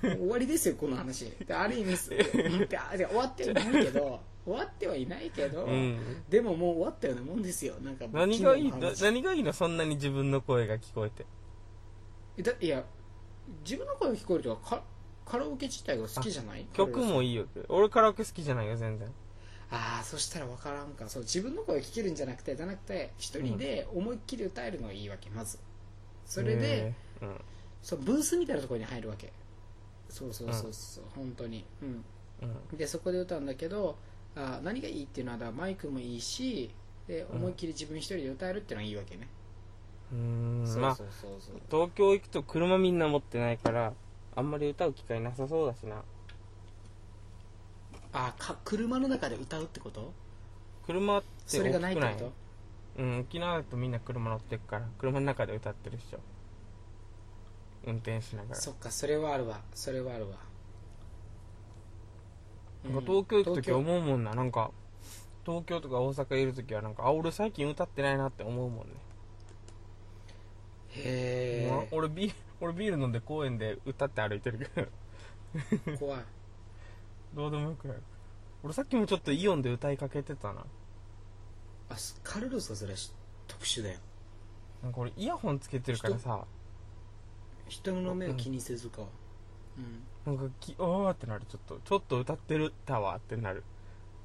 [0.00, 1.30] 終わりですよこの話。
[1.46, 2.16] である意味終
[3.16, 4.20] わってはいないけど。
[4.44, 5.98] 終わってはいないけど、うん。
[6.28, 7.74] でももう終わったようなもんですよ。
[7.82, 8.72] なんか何がいいの？
[8.72, 9.02] 話。
[9.02, 9.54] 何がいいの？
[9.54, 11.24] そんなに自分の声が聞こえて。
[12.36, 12.84] えだいや
[13.64, 14.82] 自分の声が聞こえるとか
[15.24, 16.66] カカラオケ自体が好きじゃない？
[16.74, 17.46] 曲もいいいよ。
[17.68, 19.08] 俺カラオケ好きじゃないよ全然
[19.74, 21.08] ああそしたら分からんか。
[21.08, 25.58] そう自分の声が聞けるんじゃなくてじゃなくて一人で思いっきり歌えるのがいいわけまず。
[26.26, 27.40] それで、うん。
[27.82, 29.32] そうブースみたいなところに入るわけ。
[30.08, 31.64] そうそうそうそう、本当に。
[31.82, 32.04] うん。
[32.42, 32.78] うん。
[32.78, 33.96] でそこで歌うんだけど
[34.36, 36.70] あ何がいいっていうのはマイクもいいし
[37.06, 37.36] でうん。
[37.38, 39.28] 思いっきり自分一人で歌えるっていうのがいいわけね、
[40.12, 40.80] うーん。
[40.80, 41.40] まあそうそうそう。
[41.40, 43.92] そう東京行くと車みんな持ってないから
[44.36, 46.02] あんまり歌う機会なさそうだしな
[48.14, 50.12] あか車の中で歌うってこと？
[50.86, 52.32] 車ってそれがないってこ
[52.96, 53.02] と？
[53.02, 56.20] うん沖縄だとみんな車乗ってくから車の中で歌ってるっしょ。
[57.86, 58.54] 運転しながら。
[58.54, 59.60] そっかそれはあるわ。
[59.74, 60.36] それはあるわ、
[62.84, 64.34] なんか東京行く時思うもんな。
[64.34, 64.70] なんか
[65.44, 68.94] 東京とか大阪いる時はなんかあ俺最近歌ってないなって思うもんね、
[70.90, 74.88] へもう俺ビ俺ビール飲んで公園で歌って歩いてるけど。
[75.86, 76.20] え怖い
[77.34, 77.96] どうでもよくない
[78.62, 80.64] 俺さっきもちょっとイオンで歌いかけてたな。
[81.90, 83.12] あすカルロスはそれはし
[83.46, 83.98] 特殊だよ。
[84.82, 86.44] なんか俺イヤホンつけてるからさ。
[87.68, 89.02] 人の目を気にせずか。
[89.76, 90.34] うん。
[90.34, 91.44] なんかきおーってなる。
[91.46, 93.64] ちょっとちょっと歌ってるたわってなる。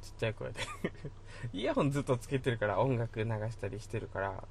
[0.01, 0.61] ちっちゃい声で。
[1.51, 4.43] イヤホンずっとつけてるから音楽流したりしてるから。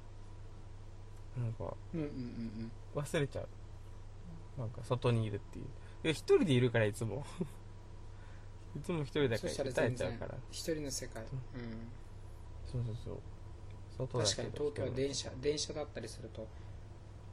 [1.37, 2.71] なんかうんうんうん。
[2.95, 3.47] 忘れちゃう。
[4.59, 5.65] なんか外にいるっていう。
[6.03, 7.25] いや一人でいるからいつも
[8.77, 10.35] いつも一人だから歌えちゃうから。
[10.51, 11.23] 一人の世界。
[11.23, 11.25] う。
[11.25, 11.29] ん。
[12.65, 13.17] そうそうそう。
[13.97, 16.47] 外だ確かに東京はで電車電車だったりすると。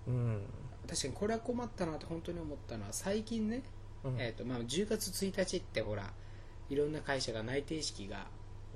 [0.06, 0.42] うん、
[0.88, 3.62] 確かにこれは困ったなって本当に思ったのは最近ね、
[4.04, 4.20] うん。
[4.20, 6.12] えーとまあ、10月1日ってほら
[6.68, 8.26] いろんな会社が内定式が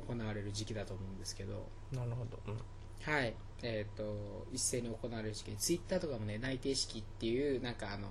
[0.08, 1.68] 行われる時期だと思うんですけど。
[1.92, 2.58] なるほど、うん。
[3.02, 3.34] はい。
[3.62, 8.08] えー、と一斉に行われる時期にツイッターとかもね内定式っていうなんかあの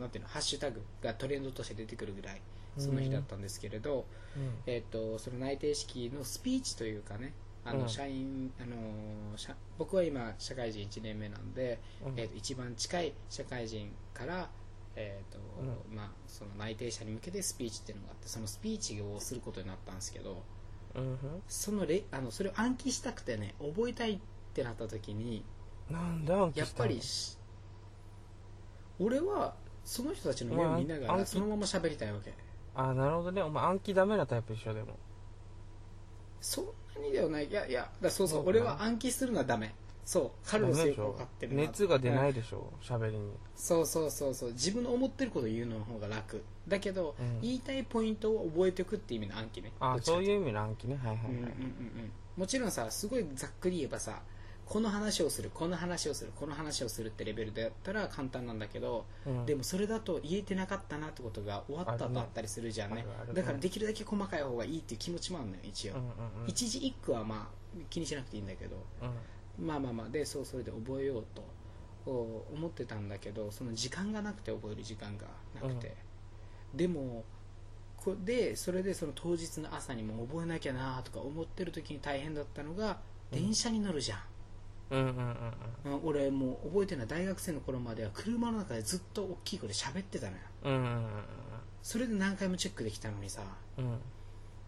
[0.00, 2.40] なんていうのハッシュタグがトレンドとして出てくるぐらい
[2.76, 4.06] その日だったんですけれど、
[4.66, 7.88] えー、とその内定式のスピーチというかねあのうん。
[7.88, 12.14] 社員、あの社僕は今社会人1年目なんで、うん。
[12.18, 14.50] えー、と一番近い社会人から、
[14.96, 15.38] えーと
[15.94, 20.42] まあ、その内定者に向けてスピーチっていうのがあってそのスピーチをすることになったんですけど
[20.94, 21.18] うんうん。
[21.46, 24.18] そのレあのそれを暗記したくてね覚えたいっ
[24.52, 25.44] てなった時に
[25.90, 27.38] なんで暗記やっぱりし
[28.98, 29.54] 俺は
[29.84, 32.32] その人たちの目を見ながらそのまま喋りたいわけ
[32.74, 33.42] あなるほどね。
[33.42, 34.98] お前暗記ダメなタイプ一緒でも。
[36.40, 37.46] そんなにではない。
[37.46, 38.50] いやいやだそうそうそうか。
[38.50, 39.74] 俺は暗記するのはダメ。
[40.04, 43.32] そうカルロスよく分かってるな熱が出なうんいでしょ喋りに。
[43.54, 44.52] そうそうそうそう。
[44.52, 46.42] 自分の思ってることを言うのの方が楽。
[46.66, 47.40] だけど、うん。
[47.40, 54.22] 言いたいポイントを覚えておくっていう意味の暗記ねあどっちかってそういう意味の暗記ねはいはいはい、うんうんうんうんもちろんさすごいざっくり言えばさ
[54.64, 59.46] この話をするこの話をするこの話をするってレベルでやったら簡単なんだけど、うん。
[59.46, 63.04] でもそれだと言えてなかったなってことが終わったあるね後あったりするじゃんね。
[63.06, 63.34] あるある。
[63.34, 66.10] だからできるだけ細かい方がいいっていう気持ちもあるのよ一応、うんうんう
[66.46, 66.48] ん。
[66.48, 68.76] 一字一句はまあ気にしなくていいんだけど。
[69.58, 71.44] まあまあまあでそうそれで覚えようと
[72.54, 75.94] 思ってたんだけどその時間がなくて覚える時間がなくて、
[76.74, 77.22] でも
[77.98, 82.98] こでそれでその当日の朝にも覚えなきゃなとか思ってる時に大変だったのが
[83.30, 83.42] うん。
[83.42, 84.18] 電車に乗るじゃん、
[84.92, 85.06] うんうん
[85.84, 86.06] うんうん。
[86.06, 87.06] 俺もう覚えてない。
[87.06, 90.38] 大学生の頃までは車の中でずっと大きい声で喋ってたのよ。
[90.64, 91.06] うんうんうん
[91.82, 93.42] それで何回もチェックできたのにさ。
[93.78, 93.84] うん。
[93.84, 93.98] うん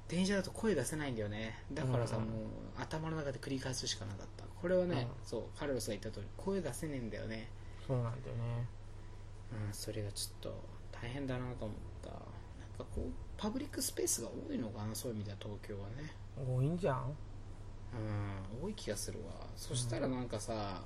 [0.07, 1.59] 電車だと声出せないんだよね。
[1.73, 2.41] だからさ、うんうんもう
[2.79, 4.45] 頭の中で繰り返すしかなかった。
[4.61, 5.07] これはね、うん。
[5.25, 7.49] そうカルロスが言った通り声出せねえんだよね。
[7.87, 8.67] そうなんだよね。
[9.67, 12.11] うんそれがちょっと大変だなと思った。
[12.11, 12.19] なん
[12.79, 16.13] かこうパブリックスペースが多いのかなそういう意味では東京はね。
[16.37, 17.17] 多いんじゃん
[18.61, 18.67] うん。
[18.67, 19.47] 多い気がするわ。
[19.57, 20.83] そしたらなんかさ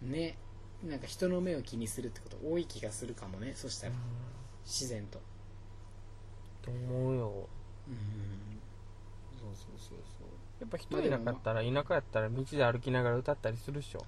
[0.00, 0.36] ね
[0.82, 3.52] なんか人の目を気にするってこと多い気がするかもね。
[3.54, 3.92] そしたら。
[4.64, 5.20] 自然と。
[6.62, 7.48] と思うよ。
[7.88, 7.94] うん
[9.38, 10.28] そうそうそうそう。
[10.60, 14.04] やっぱ人いなかったら田舎やったら道で歩きながら歌ったりするっしょ。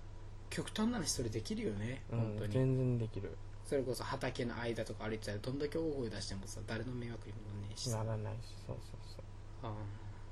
[0.50, 2.02] 極端な話それできるよね。
[2.12, 3.36] うん本当に、全然できる。
[3.64, 7.98] それこそ畑の間とか歩いてたらどんだけ大声出してもさ誰の迷惑にもなんねえしさ。
[7.98, 8.54] ならないし。
[8.66, 9.24] そうそうそう。
[9.62, 9.72] ああ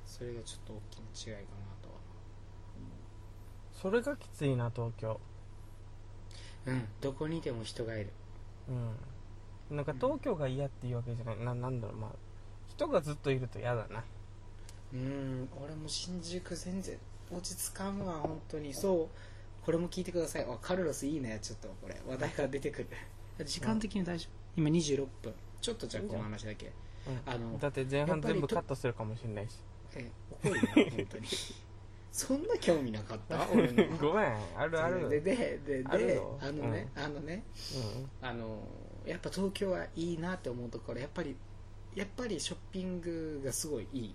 [0.04, 1.61] それがちょっと大きな違いかな
[3.82, 5.20] それがきついな東京。
[6.66, 8.10] うんどこにいても人がいる。
[8.68, 9.76] うん。
[9.76, 11.38] なんか東京が嫌っていうわけじゃない。
[11.38, 12.10] ななんだろうまあ
[12.68, 14.04] 人がずっといると嫌だな。
[14.94, 16.96] うん俺も新宿全然
[17.32, 18.72] 落ち着かんわ本当に。
[18.72, 20.46] そうこれも聞いてください。
[20.48, 22.00] あカルロスいいねちょっとこれ。
[22.06, 22.88] 話題が出てくる。
[23.44, 24.60] 時間的に大丈夫？
[24.60, 25.34] 今26分。
[25.60, 26.70] ちょっとじゃあこの話だけ。
[27.08, 27.32] うん。
[27.32, 29.56] あのだって前半全部カットするかもしれないし。
[29.96, 31.26] え怒るよ本当に
[32.26, 33.46] そんな興味なかった？
[33.52, 33.84] 俺の。
[33.98, 35.08] ごめんあるある。
[35.08, 36.38] ででででよ。
[36.40, 37.44] あのね、あのね
[38.20, 38.62] あの
[39.04, 41.36] やっぱ東京はいいなって思うところやっぱり
[41.94, 44.14] やっぱりショッピングがすごいいい、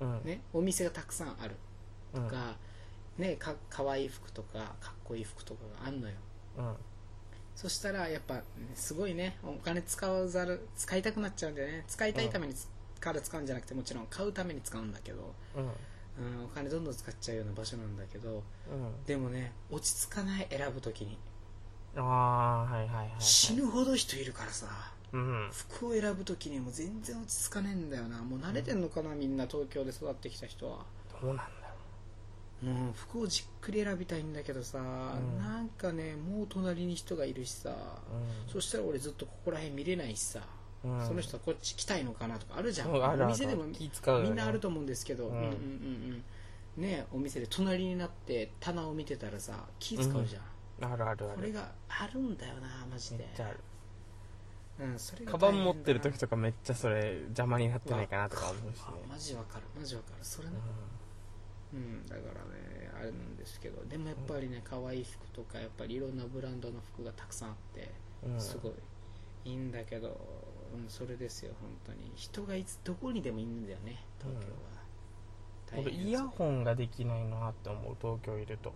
[0.00, 0.18] うん。
[0.18, 1.56] うんね、お店がたくさんある。
[2.14, 2.24] うん。
[2.24, 2.56] とか、
[3.18, 6.14] ねかかわいい服とかかっこいい服とかがあんのよ。
[6.58, 6.76] うん。
[7.56, 8.42] そしたらやっぱね
[8.74, 11.84] すごいねお金使わざる使いたくなっちゃうんだよね。
[11.88, 12.68] 使いたいためにつ
[13.00, 15.34] から使うんじゃなくてもちろん買うために使うんだけど、
[16.20, 19.04] うんうん、お金どんどん使っちゃうような場所なんだけどうん。
[19.06, 21.18] でもね落ち着かない選ぶときに。
[21.96, 23.10] ああはいはいはいはい。
[23.18, 24.66] 死ぬほど人いるからさ。
[25.12, 25.50] うん。
[25.52, 28.18] 服を選ぶときにも全然落ち着かねえんだよな。
[28.18, 30.78] もう慣れてんのかなみんな東京で育ってきた人は。
[31.20, 31.42] どうなんだ
[32.62, 35.38] ろもう服をじっくり選びたいんだけどさ、ん。
[35.38, 45.52] なんかねもう隣に人がいるしさ、うそしたら俺ずっとここら辺見れないしさ、うんその人はこっち来たいのかなとかあるじゃん、お店でもみんなあると思うんですけど、ううんん、うんうん
[46.78, 46.82] うん。
[46.82, 51.36] ねお店で隣になって棚を見てたらさ気使うじゃん、あるあるある。
[51.36, 53.28] これがあるんだよなマジで。
[54.80, 58.84] うん、それがカバン持ってる時とかめっちゃそれ邪魔になってないかなとか思うしね。
[58.86, 59.64] あマジわかる。
[59.78, 60.24] マジわかる。
[60.24, 60.54] それね。
[61.74, 62.06] うん。
[62.06, 63.84] だからねあれなんですけど。
[63.84, 67.90] でもやっぱりね可愛い服とかやっぱりいろんなブランドの服がたくさんあって
[68.38, 68.72] すごい。
[69.44, 70.18] いいんだけど、
[70.74, 72.12] うん、それですよ本当に。
[72.14, 74.52] 人がいつどこにでもいいんだよね東京
[75.76, 78.72] は、俺イヤホンができないなって思う東京いると。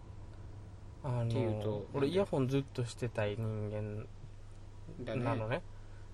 [1.02, 5.62] あのと俺イヤホンずっとしてたい人間なのね。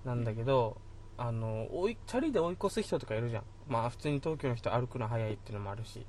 [0.04, 0.78] なんだけど、
[1.16, 3.44] あの追いチャリで追い越す人とかいるじゃん。
[3.68, 6.04] まあ普通に東京の人歩くの早いっていうのもあるし。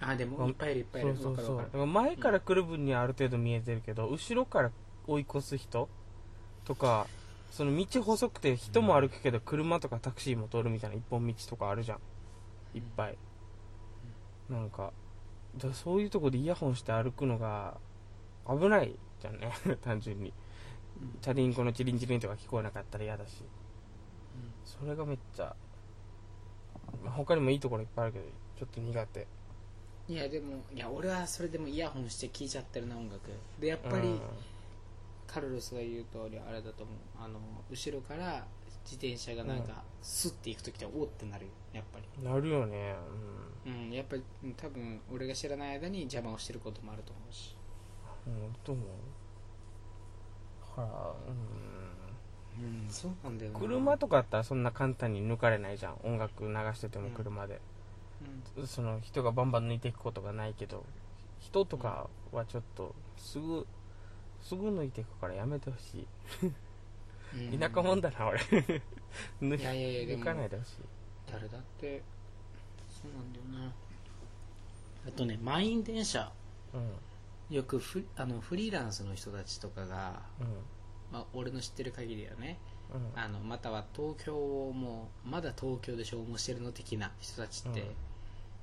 [0.00, 1.16] あでもいっぱいいるいっぱいいる。
[1.16, 1.86] そうそうそう。
[1.86, 4.70] 前から来る分にはある程度見えてるけど、後ろから
[5.06, 5.88] 追い越す人
[6.64, 7.06] とか
[7.50, 11.98] その道細くて人も歩くけど車とかタクシーも通るみたいな一本道とかあるじゃん。
[12.74, 13.16] いっぱい、
[14.50, 14.92] なんか
[15.56, 17.78] だそういうとこでイヤホンして歩くのが
[18.48, 19.52] 危ないじゃんね。
[19.82, 20.28] 単純に。
[20.28, 20.32] うん
[21.20, 23.42] チャリンコのチリンチリンとか聞こえなかったら嫌だし。
[24.64, 25.54] それがめっちゃ、
[27.04, 28.24] まあ他にもいいところいっぱいあるけど
[28.58, 29.26] ちょっと苦手。
[30.08, 33.30] いやでもいや俺はそれでもイヤホンして聴いちゃってるな音楽。
[33.60, 34.20] でやっぱり、うん
[35.36, 36.96] カルロスが言う通りあれだと思う。
[37.22, 37.38] あの
[37.70, 38.46] 後ろから
[38.84, 41.50] 自転車がなんかスッて行く時っておーってなるよ。
[41.74, 42.24] やっぱり。
[42.24, 42.94] なるよね。
[43.66, 43.92] うん。
[43.92, 47.54] やっぱりうん多分俺が知らない間に邪魔をしてることもあると思うし。
[48.26, 48.36] うん、う。
[48.48, 48.88] ん、どう思う
[50.62, 51.14] ほら、
[52.58, 53.58] うんそうなんだよう、な。
[53.58, 55.98] ん車とかだったらそんな簡単に抜かれないじゃん。
[56.02, 57.60] 音楽流してても車で、
[58.56, 58.66] うん。
[58.66, 60.86] その人がバンバン抜いていくことがないけど
[61.40, 63.66] 人とかはちょっとすぐ
[64.46, 66.06] すぐ抜いていくからやめてほし
[67.34, 67.54] うん。
[67.54, 68.38] い田舎もんだな俺。
[69.42, 70.72] 抜いやいやいやでも抜かないでほしい。
[71.32, 72.02] 誰だって
[72.88, 73.72] そうなんだよな。
[75.08, 76.30] あとね満員電車。
[76.72, 77.56] うん。
[77.56, 80.46] よくフあのフリーランスの人たちとかが、うん。
[81.12, 82.58] まあ、俺の知ってる限りはね。
[82.94, 83.20] うん。
[83.20, 87.86] あのまたは東京をもうまだ東京で消耗してるの的な人たちって、うん。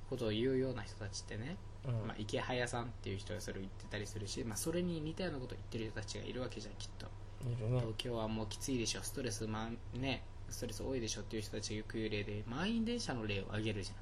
[0.08, 2.06] ことを言うような人たちってねうん。
[2.06, 7.06] まあ、池早さんっていう人がそれを言ってたりするし、まあ、それに似たようなことを言ってる人たちがいるわけじゃんきっと。
[7.44, 7.56] ね。
[7.80, 9.02] 東京はもうきついでしょ。
[9.02, 13.92] ストレス、まんね、ストレス多いでしょっていう人たちがよく言う例で満員電車の例を挙げるじ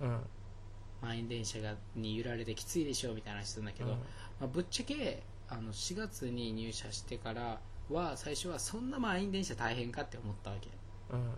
[0.00, 0.08] ゃん。
[0.08, 0.20] うん。
[1.02, 3.96] 満員電車がに揺られてきついでしょみたいな話するんだけど、うん。
[3.96, 4.04] ま
[4.42, 10.68] あ、ぶっちゃけあの4月に入社してからは最初はそんな満員電車大変かって思ったわけ。
[11.12, 11.32] うん。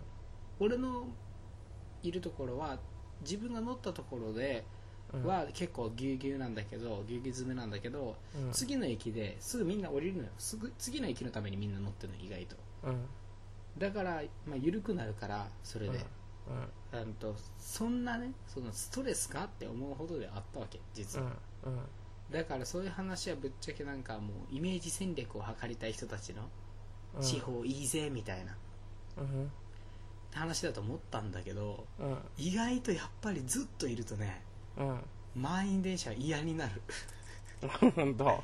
[0.59, 1.07] 俺の
[2.03, 2.79] いるところは
[3.21, 4.82] 自分が乗ったところでうん
[5.21, 8.51] は結構ぎゅうぎゅうなんだけどぎゅうぎゅう詰めなんだけど、うん。
[8.51, 10.29] 次の駅ですぐみんな降りるのよ。
[10.37, 12.55] すぐ次の駅のためにみんな乗ってるの意外と。
[12.83, 13.05] うん。
[13.77, 16.05] だから、まあ、緩くなるからそれで、
[16.93, 16.99] うん。
[16.99, 17.13] あん。
[17.13, 21.31] とそんなねそのストレスかって思うほどであったわけ実は、
[21.65, 21.79] うん。
[22.31, 26.43] だからそういう話はぶっちゃけなんかもうイメージ戦略を図りたい人たちの
[27.15, 27.21] うん。
[27.21, 28.55] 地方いいぜみたいな。
[29.17, 29.51] うん。
[30.33, 32.17] 話だと思ったんだけどうん。
[32.37, 34.41] 意外とやっぱりずっといるとね
[34.77, 34.99] うん。
[35.35, 36.81] 満員電車は嫌になる。
[37.95, 38.43] 本当。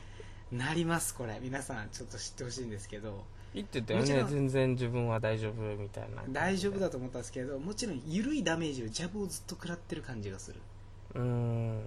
[0.52, 1.40] なりますこれ。
[1.42, 3.24] 皆さんちょっと知ってほしいんですけど。
[3.54, 4.26] 言ってたよもちろん。
[4.26, 6.24] ね全然自分は大丈夫みたいな。
[6.30, 10.60] 大丈夫だと思ったんですけどもちろん緩いダメージをジャブをずっと食らってる感じがする、
[11.16, 11.82] うん。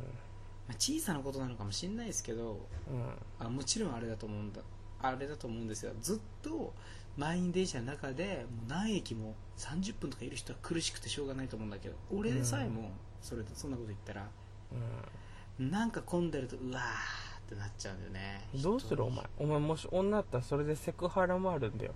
[0.68, 2.58] まあ小さなことなのかもしれないですけど
[2.90, 3.46] うん。
[3.46, 4.60] あもちろんあれだと思うんだ
[5.00, 5.92] あれだと思うんですよ。
[6.00, 6.72] ずっと
[7.16, 14.26] 満員電車の中でもう何駅も30分とかいる人は苦しくてしょうがないと思うんだけど俺でさえもそれでそんなこと言ったら
[15.58, 18.48] なんか混んでるとうわーってなっちゃうんだよね。
[18.54, 19.24] うんどうするお前。
[19.38, 21.92] お前もし女だったらそれでセクハラもあるんだよ。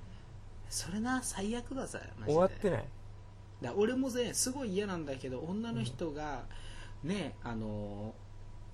[0.69, 2.33] それな最悪だぜマジで。
[2.33, 2.85] 終わってない。
[3.63, 6.45] だ俺もねすごい嫌なんだけど女の人が
[7.03, 8.15] ね、あの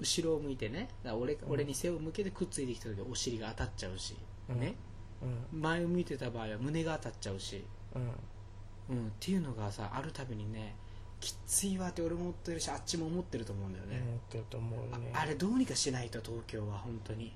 [0.00, 4.16] 後ろを向いてねだ俺,、俺に背を向けてくっついてきた時お尻が当たっちゃうし、
[4.48, 4.60] うん。
[4.60, 4.74] ね
[5.22, 8.02] うん前を向いてた場合は胸が当たっちゃうし、うん。
[8.90, 10.74] うん、っていうのがさあるたびにね
[11.20, 15.12] きついわって俺も思ってるしあっちも思ってると思うんだよね、思ってると思うね。
[15.14, 17.32] ああれどうにかしないと東京は本当に。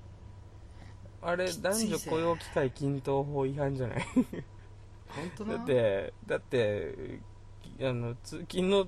[1.21, 4.01] あれ男女雇用機会均等法違反じゃない？
[5.07, 5.53] 本当な？
[5.53, 7.19] だってだって
[7.81, 8.85] あの通勤の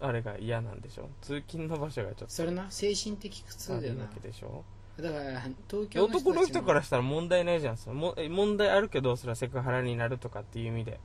[0.00, 1.10] あれが嫌なんでしょ？
[1.20, 2.70] 通勤の場所がちょっそれな？
[2.70, 4.64] 精神的苦と痛だよなわけでしょ？
[5.02, 11.00] だから東で京の人たちも男の人からしたら問題ないじゃんもえ問題あるけどそれはセクハラになるとかっていう意味で。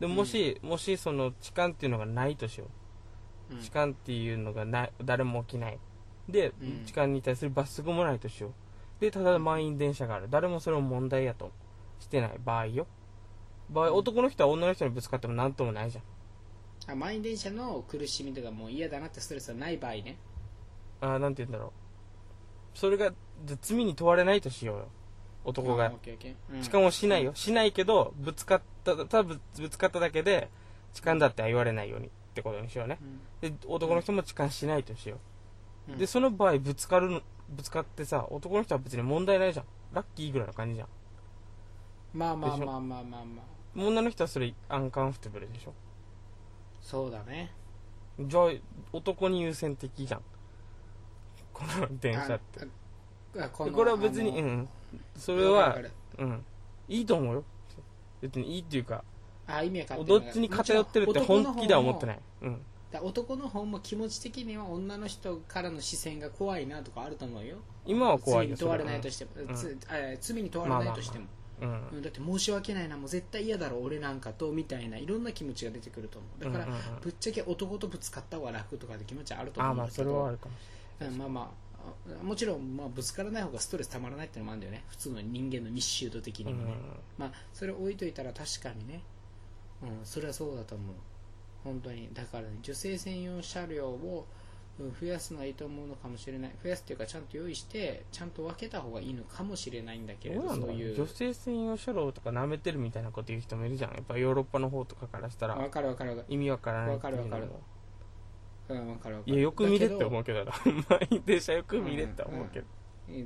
[0.00, 2.66] でももし、もしその痴漢っていうのがないとしよ
[3.50, 3.54] う。
[3.54, 3.60] うん。
[3.60, 5.78] 痴漢っていうのがない誰も起きない。
[6.28, 6.84] で、うん。
[6.84, 8.52] 痴漢に対する罰則もないとしよう。
[9.00, 10.28] でただ満員電車がある。
[10.30, 11.50] 誰もそれを問題やと
[11.98, 12.38] してない。
[12.44, 12.86] 場合よ。
[13.70, 13.94] 場合、うん。
[13.96, 16.04] 男の人は女の人にぶつかっても何ともないじゃん。
[16.92, 20.16] あ満員電車の苦しみとかもう嫌だなってストレスはない場合ね。
[21.00, 21.87] あーなんて言うんだろう
[22.74, 23.12] それが
[23.60, 24.88] 罪に問われないとしようよ。
[25.44, 25.92] 男が。
[26.62, 27.34] 痴漢をしないよ。
[27.34, 30.50] しないけどぶつかったただぶぶつかっただけで
[30.92, 32.98] 痴漢だっては言われないようにってことにしようね。
[33.40, 35.18] で男の人も痴漢しないとしよ
[35.88, 35.98] う、うん。
[35.98, 39.66] でその場合ぶつかるのぶつかってさ男の人は別に問題ないじゃん。
[39.92, 40.88] ラッキーぐらいの感じじゃん。
[42.12, 43.58] まあまあまあまあまあまあ。
[43.76, 45.72] 女の人はそれアンカンフテブルでしょ？
[46.80, 47.52] そうだね。
[48.20, 48.50] じゃあ
[48.92, 50.22] 男に優先的じゃん
[51.58, 52.66] この電車って。
[53.52, 54.68] このこれは別にうん。
[55.16, 55.78] それは
[56.18, 56.44] うん。
[56.88, 57.44] いいと思うよ。
[58.20, 59.04] 別にいいっていうか
[59.46, 60.20] あ意味は変わってる。
[60.20, 62.16] どっちに偏ってるって本気では思ってない。
[62.16, 62.60] いうん。
[62.90, 67.56] だ男の方も気持ち的には女の人からの視線が怖いなとかあると思うよ。
[67.86, 69.54] 今は怖いよ罪に問われないとしても、うん。
[70.20, 71.26] 罪に問われないとしても、
[71.62, 71.88] うん。
[71.92, 76.44] うんだって申し訳ないなもう絶対嫌だろ俺なんかとみたいないろんな気持ちが出てくると思う。
[76.44, 77.00] だから、うんうんうん。
[77.00, 80.77] ぶっちゃけ男とぶつかった方が楽とかって気持ちはあると思ああまあそうんだけどれはあるかもうん
[81.16, 81.68] まあまあ。
[82.20, 84.84] あもちろん、まあ、ぶつからない方がストレスたまらないっていうのもあるんだよね。
[84.88, 86.74] 普通の人間の密集度的にもね、
[87.16, 89.02] まあそれ置いといたら確かにね、
[89.82, 90.96] うん、それはそうだと思う。
[91.64, 92.08] 本当に。
[92.12, 94.26] だから、ね、女性専用車両を
[94.78, 96.52] うん増やすのはいいと思うのかもしれない。
[96.62, 100.94] 増やすっていうかちゃんと用意してちゃんと分けた方がいいのかもしれないんだけれどそういう。
[100.94, 103.94] 女性専用車両とか舐めてるみたいなこと言う人もいるじゃん。
[103.94, 105.56] やっぱヨーロッパの方とかからしたら。
[105.56, 106.24] 分かる分かる。
[106.28, 107.24] 意味わからないっていうのも。
[107.24, 107.77] わかるわかる
[108.68, 109.32] うん分かる分かる。
[109.32, 110.52] いやよく見れって思ううけどな。
[111.24, 112.66] 電車よく見れって思うけど。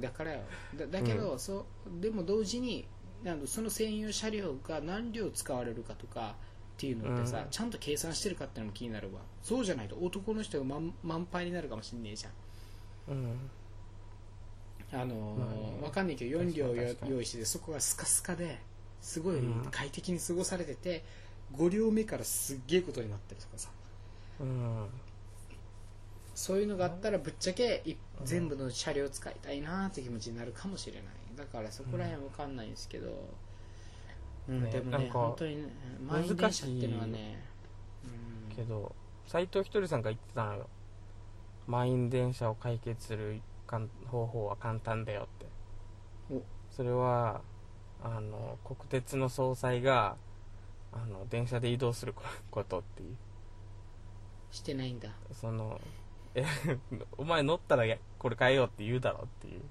[0.01, 0.41] だからよ
[0.77, 2.87] だだけど、そうでも同時に
[3.25, 6.37] なんだその専用車両が何両使われるかとか
[6.75, 7.51] っていうのってさ、うん。
[7.51, 9.21] ちゃんと計算してるかっていうのも気になるわ。
[9.43, 12.33] そうじゃないと男の人が満満杯になるかもしんねえじゃん。
[13.13, 13.51] うん。
[14.93, 15.79] あのーまあね。
[15.83, 16.75] わかんないけど4両
[17.09, 18.59] 用意してそこがスカスカで
[19.01, 19.69] すごいうん。
[19.71, 21.05] 快適に過ごされてて、
[21.55, 23.71] 5両目からすっげえことになってるとかさ。
[24.41, 24.87] うん
[26.35, 31.05] そういうのがあったらぶっちゃけい全部の車両使いたいなって気持ちになるかもしれない。
[31.37, 33.29] だからそこら辺わかんないんですけど、
[34.49, 34.65] うん。
[34.65, 35.69] ねでもね本当にね
[36.07, 37.43] 満員電車っていうのはね
[38.51, 38.57] うん。
[38.57, 38.95] けど
[39.27, 40.69] 斎藤ひとりさんが言ってたのよ
[41.67, 43.41] 満員電車を解決する
[44.07, 45.47] 方法は簡単だよって。
[46.35, 46.43] お。
[46.71, 47.41] それは
[48.03, 50.17] あの国鉄の総裁が
[50.93, 52.15] あの電車で移動する
[52.51, 53.17] ことっていう。
[54.51, 55.09] してないんだ。
[55.33, 55.81] その
[56.35, 56.45] え
[57.19, 59.63] お前乗ったらやこれ変えようって言うだろっていう。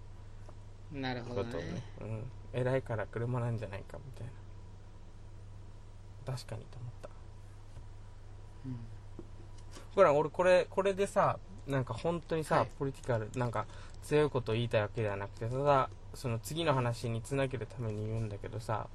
[0.99, 1.53] なるほどね。
[1.53, 1.84] ね。
[2.01, 4.32] うん、偉いから車なんじゃないかみたいな。
[6.34, 7.09] 確かにと思った。
[8.66, 8.80] うん。
[9.95, 12.70] ほら俺これこれでさなんか本当にさ、はい。
[12.78, 13.66] ポリティカルなんか
[14.03, 18.88] 強いことを言いたいわけではなくてただその次の話につなげるために言うんだけどさ、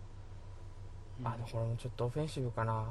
[1.25, 2.87] あでもこれもちょっとオフェンシブかな。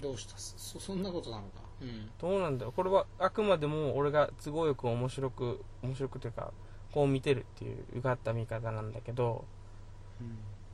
[0.00, 0.36] どうした？
[0.36, 2.10] そそんなことなのかうん。
[2.18, 2.72] どうなんだろう。
[2.72, 6.52] これはあくまでも俺が都合よく面白く面白くというか
[6.92, 9.44] こう見てるっていううがった見方なんだけど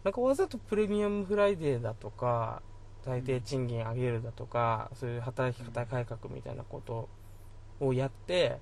[0.05, 2.63] なんかわざとプレミアムフライデーだとか
[3.07, 7.09] 最低賃金上げるだとか、そういう働き方改革みたいなこと
[7.79, 8.59] をやって、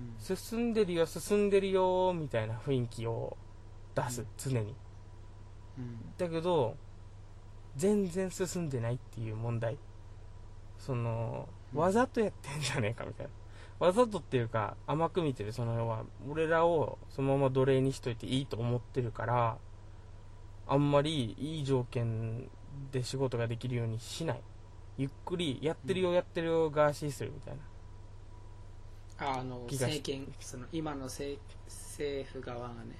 [0.00, 0.36] うん。
[0.36, 3.36] 進んでるよ進んでるよみたいな雰囲気を
[3.94, 4.26] 出す、うん。
[4.36, 4.74] 常に。
[5.78, 6.14] うん。
[6.18, 6.76] だけど
[7.76, 9.78] 全然進んでないっていう問題。
[10.78, 13.32] そのうんわざとやってんじゃねえかみたいな。
[13.86, 15.52] わざとっていうか甘く見てる。
[15.52, 19.56] その要は俺らをそのまま奴隷にしといていいと思ってるから
[20.66, 22.48] あんまりいい条件
[22.92, 24.40] で仕事ができるようにしない。
[24.96, 27.60] ゆっくりやってるよやってるよガーシーするみたいな。
[29.20, 32.96] ああの政権その今の政政府側がね、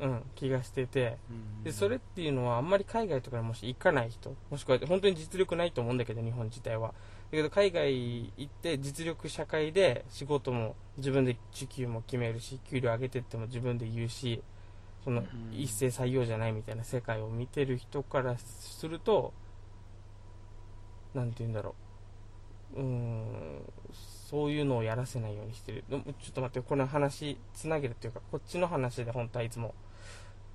[0.00, 1.16] うん気がしてて。
[1.30, 1.62] うん。
[1.62, 6.88] でそれっていうのはあんまり海外とかにもし行かない人もしくは本当に実力ないと思うんだけど日本自体は。
[6.88, 6.94] だ
[7.32, 14.42] けど海外行って実力社会で仕事も自分で時給も決めるし給料上げてっても自分で言うし
[15.02, 15.58] そのうん。
[15.58, 19.32] 一斉採用じゃないみたいな世界を見てる人からすると
[21.14, 21.74] なんて言うんだろ
[22.74, 22.80] う。
[22.80, 23.62] うーん
[24.30, 25.84] そういうのをやらせないようにしてる。
[25.90, 26.02] ちょっ
[26.32, 29.74] と待ってこの話つなげるっていうかこっちの話で本当はいつも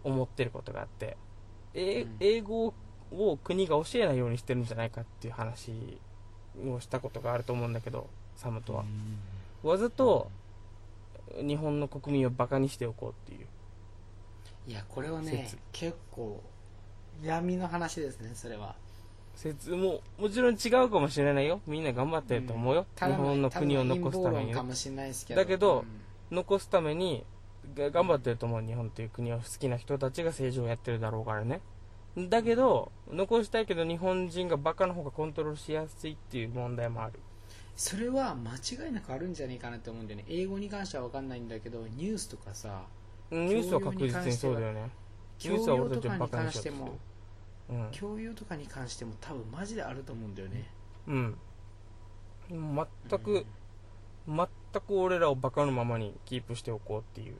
[0.03, 1.17] 思ってることがあって、
[1.73, 2.73] 英語
[3.11, 5.99] を国が教えないようにしてるんじゃないかっていう話
[6.65, 8.85] をしたことがあると思うんだけどサムとは、
[9.63, 10.29] わざと
[11.39, 13.47] 日本の国民をバカにしておこうっていう。
[14.67, 15.57] いやこれはね説。
[15.71, 16.41] 結構
[17.23, 18.75] 闇の話ですねそれは。
[19.35, 19.71] 説。
[19.71, 21.61] ももちろん違うかもしれないよ。
[21.67, 24.53] みんな頑張ってると思うよ、日本の国を残すために。
[24.53, 25.35] だけど。
[25.35, 25.85] だけど
[26.29, 27.23] 残すために
[27.75, 31.61] が頑張ってると思う日本という国を好きな人たちが政治をやってるだろうからね
[32.17, 37.19] だけど残したいけど日本人がバカの方がコントロールしやすいっていう問題もある。
[37.75, 40.25] それは間違いなくあるんじゃないかなって思うんだよね。
[40.27, 42.81] 英語に関しては分かんないんだけどニュースとかさ
[43.29, 44.89] ニュースは確実にそうだよね。
[45.43, 46.97] ニュース教は俺たちをバ養とかにカにしてる関しても
[47.69, 47.87] うん。
[47.91, 50.65] 教養とかに関しても多分マジであると思うんだよね。
[51.07, 51.37] うん。
[52.49, 53.45] 全く、
[54.27, 54.47] 全
[54.81, 57.35] く俺らをバカのままにキープしておこうっていう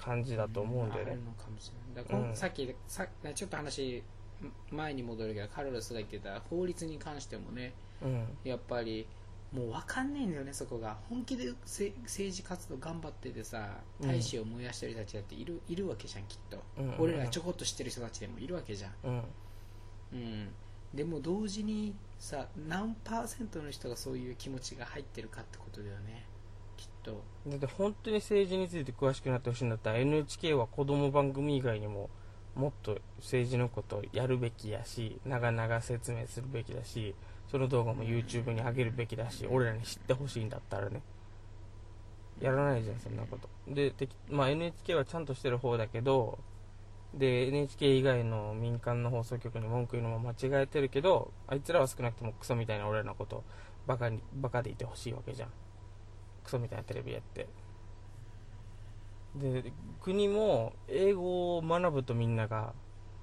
[0.00, 1.18] 感じだと思うんだよね。
[2.10, 2.36] うん。
[2.36, 4.02] さっきさちょっと話
[4.70, 7.72] 前に戻るけどカルロスが言ってた法律に関してもね
[8.02, 8.26] うん。
[8.44, 9.06] やっぱり
[9.52, 10.96] もう分かんないんだよねそこが。
[11.08, 14.08] 本気でせ政治活動頑張っててさうん。
[14.08, 16.94] 大使を燃やしてる人たちだっているいるわけじゃんきっと、うん。
[16.98, 19.22] 俺らちょこっと知ってる人たちでもいるわけじゃん、うん。
[20.12, 20.48] うん、
[20.92, 26.24] でも同時にさ何パーセントの人がそういう気持ちが入ってるかってことだよね
[27.02, 27.22] と。
[27.46, 32.10] だって本当に政治について詳しくなってほしいんだったら NHK は子供番組以外にも
[32.54, 37.14] もっと政治のことをやるべきやし長々説明するべきだし
[37.50, 41.02] その動画も YouTube に上げるべきだし俺らに知ってほしいんだったらね。
[42.40, 43.48] やらないじゃんそんなこと。
[43.68, 43.92] で
[44.30, 46.38] まあ、NHK はちゃんとしてる方だけど
[47.14, 53.42] で NHK 以外の民間の放送局に文句言うのも間違えてるけどあいつらは少なくともクソみたいな俺らのこと
[53.86, 55.48] バカにバカでいてほしいわけじゃん。
[56.50, 57.46] クソみたいなテレビやって。
[59.36, 59.72] で
[60.02, 62.74] 国も英語を学ぶとみんなが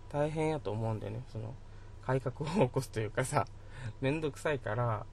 [0.10, 1.24] 大変やと思うんだよね。
[1.28, 1.54] その
[2.06, 3.46] 改革を起こすというかさ
[4.00, 5.06] めんどくさいから。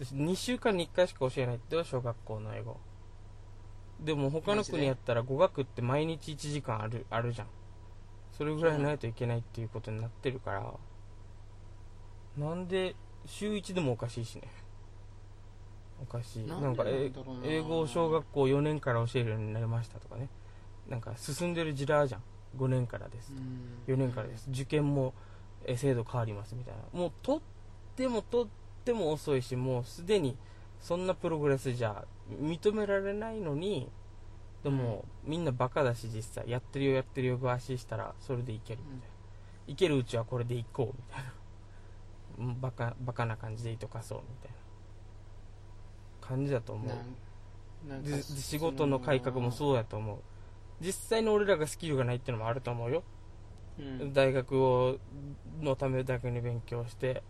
[0.00, 2.78] 2週間に1回しか教えないってよ小学校の英語。
[4.00, 7.48] でも他の国やったら語学って毎日1時間あるあるじゃん。
[8.32, 10.74] それぐらいないといけないっていうことになってるから。
[12.38, 14.48] なんで週1でもおかしいしね。
[16.02, 20.28] おかしいななんんか英語を小学校4年から教えるようになりましたとかね。
[20.88, 22.22] なんか進んでる時代じゃん。
[22.58, 23.32] 5年からです
[23.86, 24.48] 4年からです。
[24.50, 25.14] 受験も
[25.64, 26.98] え制度変わりますみたいな。
[26.98, 27.40] もうとっ
[27.96, 28.46] てもとっ
[28.84, 30.36] ても遅いしもうすでに
[30.80, 32.04] そんなプログレスじゃ
[32.40, 33.88] 認められないのに
[34.62, 39.08] でも、みんなバカだし実際やってるよやってるよご足したらそれでいけるみたい
[39.68, 41.32] な、いけるうちはこれでいこうみたいな。
[42.38, 44.56] う んバカバカな感じでいとかそうみたいな
[46.30, 46.90] 感じだと思う。
[48.36, 50.18] 仕事の改革もそうやと思う。
[50.80, 53.02] 実際に俺らがスキルがないっていうのもあると思うよ、
[53.78, 54.12] うん。
[54.12, 54.98] 大学を
[55.60, 57.22] のためだけに勉強して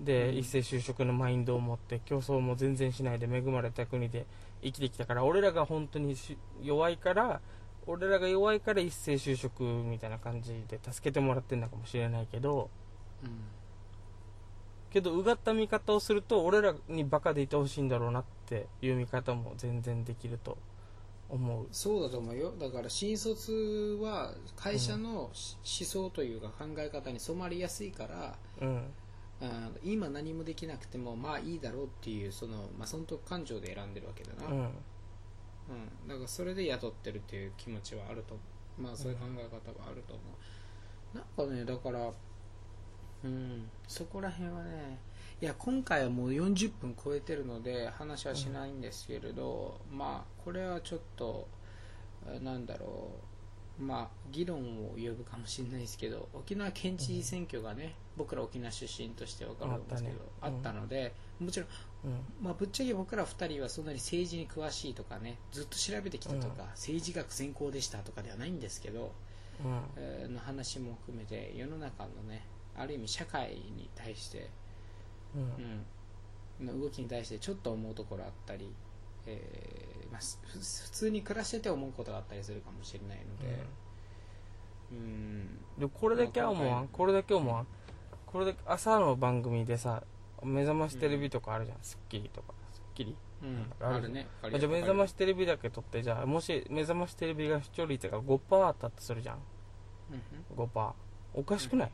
[0.00, 0.36] で、うん。
[0.38, 4.26] 一斉就職のマインドを持って競争も全然しないで恵まれた国で
[4.62, 7.40] 生きてきたから俺らが本当にし弱いから
[7.86, 12.68] 俺らが弱いから一斉就職みたいな感じで助けてもらってんのかもしれないけど
[13.22, 13.30] うん
[14.90, 20.58] けどうがった見方をすると俺らにバカでいてほしいんだろうなっていう見方も全然できると。
[21.30, 21.66] 思う。
[21.70, 22.54] そうだと思うよ。
[22.58, 28.90] だから新卒は会社のし思想というか考え方に染まりやすいから、うん。
[29.84, 34.58] 今何もできなくてもまあいいだろうっていうその、まあ、損得感情で選んでるわけだな、うん。
[34.60, 34.70] うん。
[36.08, 38.38] だからそれで雇ってるっていう気持ちはあると
[38.78, 40.22] まあそういう考え方はあると思
[41.14, 42.10] う、なんかねだから
[43.24, 43.68] うん。
[43.86, 44.98] そこら辺はね
[45.40, 51.46] いや今回はもう40分超えてるので話はしないんですけれど、まあこれはちょっと
[52.26, 53.12] えなんだろ
[53.78, 61.68] うまあ議論を呼ぶかもしれないですけど沖縄県知事選挙がね、僕ら沖縄出身として分かるんですけどああっ,、ったのでもちろん
[62.04, 62.20] うん。
[62.42, 66.68] まあ、ぶっちゃけ僕ら2人はそんなに政治に詳しいとかねずっと調べてきたとか、うん。
[66.70, 69.12] 政治学専攻でしたとかではないんですけど、
[69.64, 69.80] うん。
[69.96, 72.44] えーの話も含めて世の中のね
[72.78, 74.48] ある意味社会に対して、
[75.34, 75.84] うん。
[76.60, 78.72] うん、の動きに対してちょっと思うところあったり、
[79.26, 80.58] えーまあ、普
[80.90, 83.64] 通に暮らしてて思うことがあったりするかもしれないので、
[84.92, 85.58] うん。
[85.78, 86.80] でこれだけは思わ。
[86.80, 87.62] んこれだけ思わ。
[87.62, 87.66] ん
[88.26, 90.02] これだけ朝の番組でさ
[90.42, 93.16] 目覚ましテレビとかあるじゃん『スッキリ』とか『スッキリ？
[93.42, 94.26] うん、あるね。
[94.42, 99.38] あじゃあ目覚まし、しテレビだけ撮ってじゃあもし目覚ましテレビが視聴率が5%あったとするじゃん。
[100.12, 100.64] うん。
[100.64, 100.92] 5%
[101.34, 101.90] おかしくない、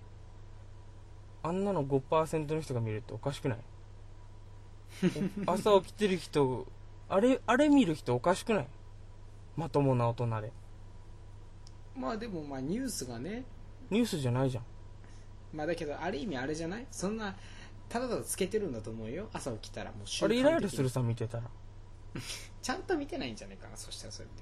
[1.44, 3.58] あんなの5%の人が見るっておかしくない？
[5.46, 6.66] お 朝起きてる人
[7.08, 8.66] あれあれ見る人おかしくない？
[9.56, 10.32] まともな大人で。
[11.96, 13.44] うんまあでもまあニュースがね。
[13.88, 14.64] ニュースじゃないじゃん。
[15.52, 16.86] まあだけどある意味あれじゃない？
[16.90, 17.36] そんな
[17.88, 19.28] ただただつけてるんだと思うよ。
[19.32, 21.44] 朝起きたらもうあれイライラするさ見てたら。
[22.62, 24.32] ちゃんと見てないんじゃないかなそしたらそういう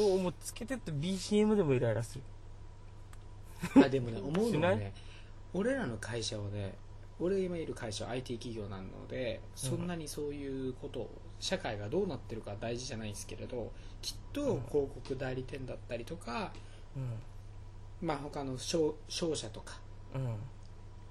[0.00, 2.24] 意味おもうつけてって BCM でもイライラする。
[3.84, 4.60] あでもね思うしない？
[4.60, 4.92] のはね
[5.54, 6.74] 俺らの会社はね
[7.18, 14.62] 俺今いる会社は IT 企業なのでそんなにそういうことを社会がどうなってるかは大事じゃないんですけれどきっとうん。
[14.68, 16.52] 広告代理店だったりとか、
[16.96, 19.78] うまあ、他の商商社とか、
[20.16, 20.36] んうん。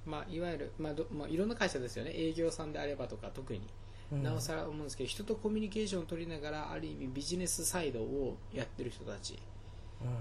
[0.05, 2.11] まあ、いわゆる、まあどまあ、いろんな会社ですよね。
[2.15, 3.61] 営業さんであればとか特に。
[4.11, 4.23] うん。
[4.23, 9.39] なおさら思うんですけど人とコミュニケーションを取りながらある意味ビジネスサイドをやってる人たち、うん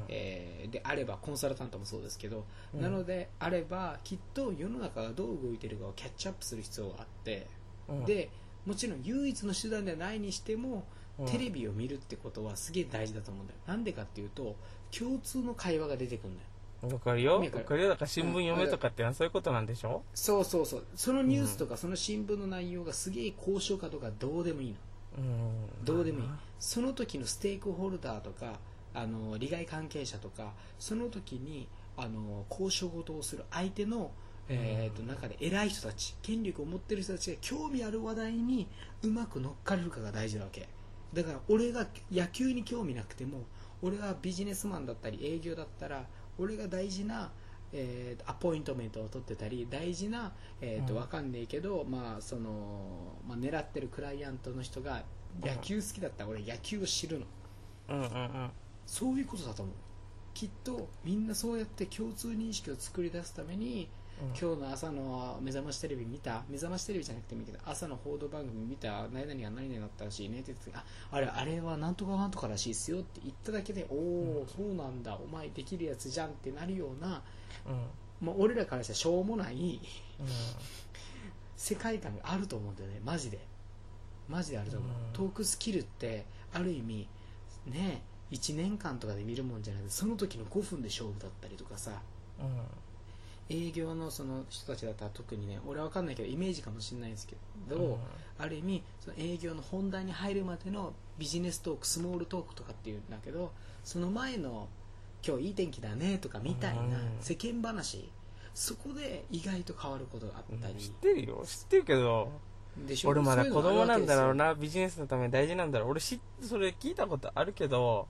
[0.09, 2.81] えーであればコンサルタントもそうですけど、うん。
[2.83, 7.47] なのであればきっと世の中がどう動いてるかをキャッチアップする必要があって、
[7.89, 8.05] うん。
[8.05, 8.29] で
[8.67, 10.85] もちろん唯一の手段ではないにしても、
[11.19, 11.27] うん。
[11.27, 13.59] テレビを見るってことはすげえ大事だと思うんだよ。
[13.67, 14.57] なんでかっていうと
[14.97, 16.49] 共通の会話が出てくるんだよ。
[16.95, 17.41] わかるよ。
[17.41, 20.03] かるだから新聞読めとかってのはそういうことなんでしょ？
[20.15, 20.85] そうそうそう。
[20.95, 24.77] そのニュースとかその新聞の内容がすげえ交渉かとかどうでもいいの。
[25.19, 25.85] うん。
[25.85, 26.27] どうでもいい。
[26.61, 28.61] その時のステークホルダーとか
[28.99, 34.11] あの利害関係者とかその時にあの交渉事をする相手の、
[34.49, 38.67] えー、と中で偉い人たち権力を持ってる人たちが興味ある話題に
[39.03, 40.69] うまく乗っかれるかが大事なわけ。
[41.13, 43.47] だから俺が野球に興味なくても
[43.81, 46.05] 俺がビジネスマンだったり営業だったら
[46.39, 47.31] 俺が大事な、
[47.73, 51.01] えーアポイントメントを取ってたり大事な、えーとうん。
[51.01, 55.03] わかんねえけど、まあそのまあ、狙ってるクライアントの人が
[55.43, 57.27] 野球好きだったら俺野球を知るの。
[57.89, 58.07] うんうんう
[58.45, 58.51] ん
[58.89, 59.75] そういうことだと思う。
[60.35, 63.89] きっとみんなそうやって共通認識を作り出すために
[64.41, 66.43] 今日の朝の目覚ましテレビ見た。
[66.49, 69.07] 目覚ましテレビじゃなくてもいいけど朝の報道番組見た。
[69.13, 70.41] 何々が何々だったらしいね。
[70.41, 75.17] って言ってああれあれはなんとかなんとからしいっすよって言っただけでおお、そうなんだ。
[75.23, 77.23] お前できるやつじゃんってなるような
[77.67, 78.27] うん。
[78.27, 79.81] もう俺らからしたらしょうもない
[80.19, 80.27] うん。
[81.57, 83.01] 世界観があると思うんだよね。
[83.05, 83.39] マジで。
[84.29, 85.13] マジであると思う、うん。
[85.13, 87.09] トークスキルってある意味
[87.67, 91.93] ね1年間とかで見るもんじゃなくてその時の5分で勝負だったりとかさ。
[93.51, 97.35] 営業のその人たちだったら特にね俺は分かんないけどイメージかもしれないんですけ
[97.69, 97.97] ど、うん。
[98.39, 103.53] ある意味その営業の本題に入るまでのビジネストークスモールトークとかっていうんだけど
[103.85, 104.69] その前の
[105.27, 106.91] 今日いい天気だねとかみたいなうん。
[107.21, 108.11] 世間話
[108.53, 110.75] そこで意外と変わることがあったり。
[110.75, 111.43] 知ってるよ。
[111.47, 112.31] 知ってるけど
[113.07, 114.49] 俺まだ子供なんだろうな。
[114.49, 115.91] なビジネスのために大事なんだろう。
[115.93, 118.07] 俺知っそれ聞いたことあるけど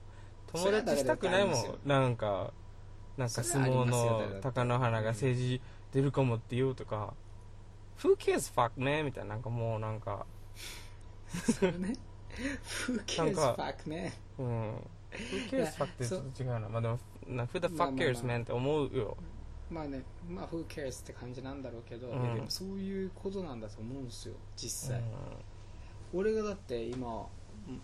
[0.52, 1.78] 友達したくないもん。
[1.84, 2.52] なんか
[3.16, 5.60] なんか相撲の貴乃花が政治
[5.92, 7.14] 出るかもって言うとか。
[7.98, 10.24] Who cares fuck ねみたいななんかもうなんか。
[11.28, 11.94] それね。
[12.86, 14.74] Who cares fuck ねうん。
[15.10, 16.68] Who cares fuck ってちょっと違うな。
[16.68, 18.42] まあでもな Who the まあ fuck cares man?
[18.42, 19.16] って思うよ。
[19.70, 22.34] まあねまあ Who cares って感じなんだろうけど、うん。
[22.36, 25.02] でもそういうことなんだと思うんですよ実際、う
[26.14, 27.24] 俺がだって今うん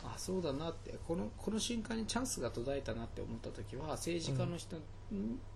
[0.02, 0.94] あそうだなって。
[1.06, 4.76] このこの瞬間にチャンスが途絶えたなって思った時は政治家の人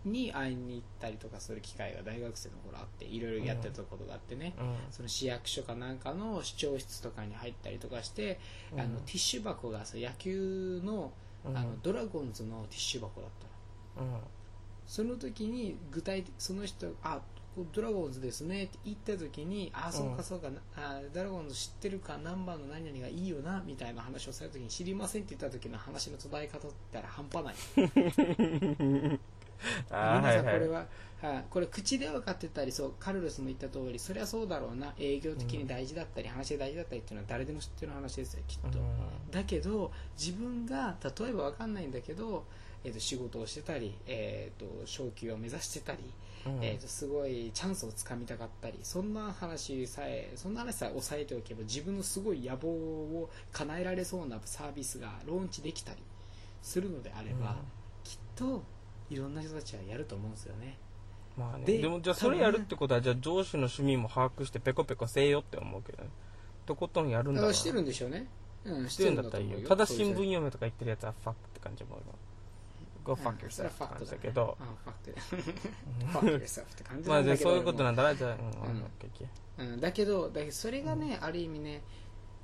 [0.05, 4.76] に会いに行ったりとかする機会が大学生の頃あっていろいろやってたことがあってね、んうん。
[4.91, 8.39] その市役所かなんかの市長室とかに入ったりとかして、
[8.72, 8.81] うん。
[8.81, 11.12] あのティッシュ箱がさ野球の,、
[11.45, 11.57] うん。
[11.57, 13.31] あのドラゴンズのティッシュ箱だっ
[13.97, 14.09] たの。
[14.09, 14.20] うん。
[14.87, 17.20] その時に具体的その人あ
[17.73, 27.55] ドラゴンズですねって言った時にあそうかそうか、あドラゴンズ知ってるか何番の何々がいいよなみたいな話をされた時に知りませんって言った時の話の途絶え方ったら半端ない。
[29.91, 30.43] あーはいはい。
[30.43, 30.87] 皆さんこれは、
[31.21, 34.95] はい、これ口で分かってたりそうカルロスも言った通りそりゃそうだろうな。
[34.99, 38.79] 営業的に大事だったり、話で大事だったりっていうのは誰でも知ってる話ですよきっと、
[39.31, 42.45] だけど自分が例えば分かんないんだけど、
[42.85, 45.99] えー、と仕事をしてたり、えー、と昇給を目指してたり、
[46.57, 46.64] うん。
[46.64, 55.99] えー、とすごいチャンスをつかみたかったりそんな話さえそんな話さえ抑えておけば自分のすごい野望を叶えられそうなサービスがローンチできたり
[56.62, 57.57] するのであれば、うん。
[58.05, 58.62] きっと
[59.11, 60.78] いろんな人たちはやると思うんですよね。
[61.36, 66.11] まあね、ででもじゃあそれやるってことはじゃあ上司の趣味も把握してペコペコせえよって思うけどね。
[66.66, 67.55] とことんやるんだから。
[67.55, 68.26] してるんでしょうね。
[68.64, 69.61] うんしてるんだったらいいよ。
[69.68, 72.05] ただ新聞読めとか言ってるやつはファックって感じもある
[73.09, 74.57] Go う fuck yourself って感はファクトじだけど。
[74.61, 78.37] あファクト fuck yourself って感じまあそういうことなんだなじゃあ。
[79.59, 81.83] うんだけどだけどそれがね、ある意味ね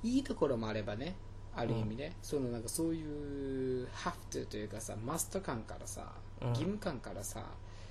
[0.03, 1.15] いいところもあればね
[1.55, 6.11] ある意味ね、そのなんかそういう have to というかさマスト感からさ、
[6.41, 6.49] うん。
[6.49, 7.45] 義務感からさ、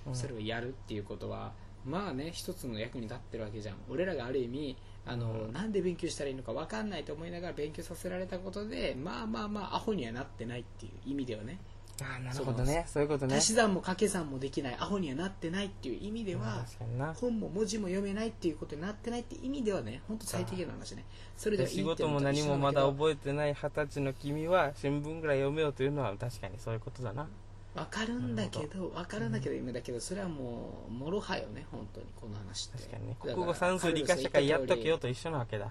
[0.07, 0.15] うん。
[0.15, 1.53] それをやるっていうことは
[1.87, 3.77] まあね一つの役に立ってるわけじゃん。
[3.89, 5.53] 俺らがある意味あの、うん。
[5.53, 11.59] なんで勉強したらいいのか分かんないと思いながら勉強させられたことでまあまあまあアホにはなってないっていう意味ではね
[12.03, 12.85] ああなるほどね。
[12.89, 13.37] そういうことね。
[13.37, 16.65] 足し算も掛け算もできないアホにはなってないっていう意味でま
[16.99, 21.05] あは、本も文字も読めないっていうことになってないって意味ではね本当最低限の話ね。
[21.37, 27.29] それで仕事も何もまだ覚えてない二十歳の君は新聞ぐらい読めようというのは確かにそういうことだな。
[27.75, 32.79] 分かるんだけど分かるんだけど夢だけどそれはもうもろはよね本当にこの話って。
[32.79, 33.17] 確かにね。
[33.21, 35.71] 国語算数理科社会やっとけよと一緒なわけだ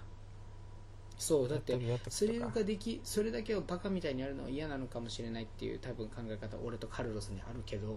[1.17, 1.77] そうだって
[2.09, 7.87] それができそれだけをバカみたいにやるのは嫌なのかもしれないっていう多分考え方俺とカルロスにあるけど、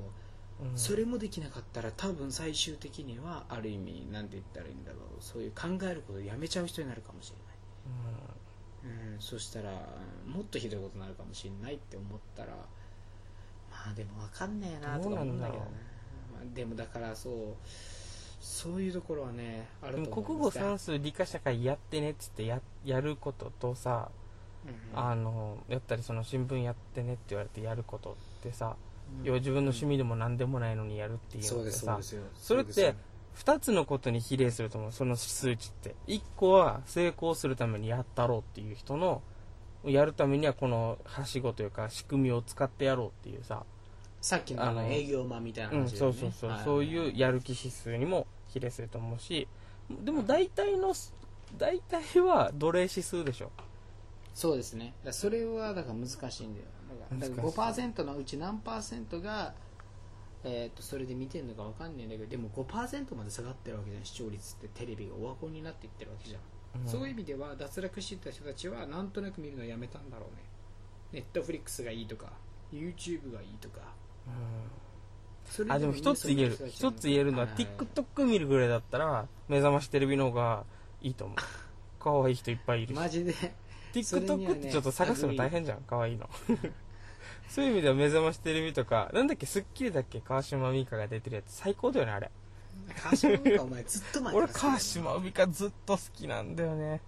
[0.60, 0.78] うん。
[0.78, 5.00] それもできなかったら多分最終的にはある意味なんて言ったらいいんだろう。
[5.20, 7.46] そういう考えることをやめちゃう人になるかもしれない。
[9.14, 9.70] うん、そしたら
[10.26, 12.52] もっとひどいことになるかもしれないって思ったら
[13.70, 15.70] まあでも分かんねえなとか思うんだけどね
[16.32, 17.34] まあ、でもだからそう
[18.46, 24.08] そういうところはねあると思国語算数理科社会やってねっつってややることとさ、
[24.64, 28.74] うんあのやったりその新聞やってねって言われてやることってさ、
[29.20, 29.24] うん。
[29.24, 32.94] 要は自分の趣味でも何でもないのにやるっていうのってさすそれってうですよ。
[33.36, 39.22] 2つのことに比例すると思うその数値って1個は成功するためにやったろうっていう人の
[39.84, 43.62] やるためにはこのはしごというか仕組みを使ってやろうっていうさ、
[44.20, 46.18] さっきのあの営業マンみたいなうん、話だよね。
[46.18, 46.64] そうそうそう、はい。
[46.64, 49.46] そういうやる気指数にも比例すると思うし
[49.90, 50.94] でも大体の
[51.56, 53.50] 大体は奴隷指数でしょ。
[54.34, 54.92] そうですね。
[55.10, 56.66] それはだから難しいんだよ。
[56.88, 59.54] だからだから難しい5%のうち何パーセントが、
[60.44, 64.04] えー、とそれで見てるのか分かんないんだけどでも5%まで下がってるわけじゃん。
[64.04, 66.38] 視聴率ってテレビがオワコンになっていってるわけじゃ
[66.78, 66.88] ん、うん。
[66.88, 70.42] そういう意味では脱落してた人たちはなんとなく見るのをやめたんだろうね。
[71.12, 72.32] ネットフリックスがいいとか
[72.72, 73.80] YouTube がいいとか。
[74.26, 74.34] それ
[75.68, 76.58] あでも一つ言える。
[76.70, 80.64] 一つ言えるのは TikTok 見るぐらいだったら目覚ましテレビの方が
[81.02, 81.36] いいと思う。
[82.00, 82.96] 可愛い人いっぱいいるし。
[82.98, 83.32] マジで。
[83.92, 85.82] TikTok ねってちょっと探すの大変じゃん。
[85.86, 86.28] 可愛いの。
[87.48, 90.20] そういう意味では目覚ましテレビとかなんだっけ『スッキリ』だっけ？
[90.20, 91.52] 川島美香が出てるやつ。
[91.52, 92.30] 最高だよねあれ。
[93.02, 97.00] 川島美香お前ずっと前俺川島美香ずっと好きなんだよね。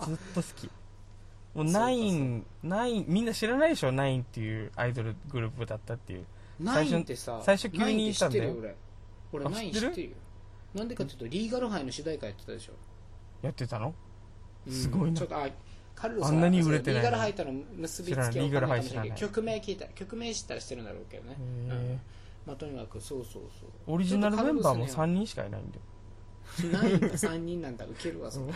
[0.00, 0.70] ずっと好き。
[1.54, 3.90] もうナインナインみんな知らないでしょ？
[3.92, 6.24] ナインっていうアイドルグループだったっていう
[6.60, 8.54] ナインってさ最初急に言ったんだよ。
[8.58, 8.70] 俺。
[8.70, 8.74] あ
[9.32, 10.16] 俺ナイン知ってる？
[10.74, 12.72] なんでかっていうとリーガルハイの主題歌やってたでしょ。
[13.42, 13.94] やってたの？
[14.66, 14.72] うん。
[14.72, 15.16] すごいな。
[15.18, 15.48] ちょっとあ
[15.94, 17.02] カルロスあんなに売れてないの？
[17.02, 21.36] リーガルハイとの結びつきは分かんない曲名聞いた曲名知ったら知ってるんだろうけどね。
[22.46, 23.94] まあとにかくそうそうそう。
[23.94, 25.82] オリジナルメンバーも3ちょっ人しかいないんだよ。
[26.56, 28.52] とカルロスにはナインが3人なんだウケるわそれ。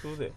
[0.00, 0.32] そうだよ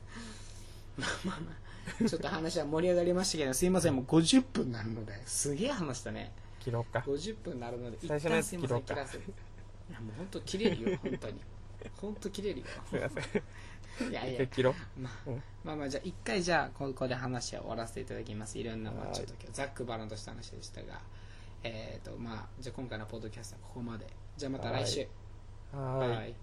[2.07, 6.31] ちょっと話は盛り上がりましたけどすいませんもう50分になるのですげえ話したね。
[6.59, 6.99] 切ろうか。
[6.99, 9.31] 50分になるので一旦すいません切らせて。
[9.89, 11.41] いやもう本当切れるよ 本当に。
[11.97, 12.65] 本当切れるよ。
[12.89, 14.09] すいません。
[14.09, 14.47] いやいや。
[14.47, 14.99] 切ろう。
[14.99, 15.43] まあうん。
[15.63, 18.57] まあまあじゃあ一回じゃあここで話は終わらせていただきます。
[18.57, 19.15] いろんなまあはい。
[19.15, 21.01] ちょっとざっくばらんとした話でしたが
[21.63, 24.07] えっ、とまあじゃあ今回のポッドキャストはここまで。
[24.37, 25.07] じゃあまた来週。
[25.73, 26.35] はーい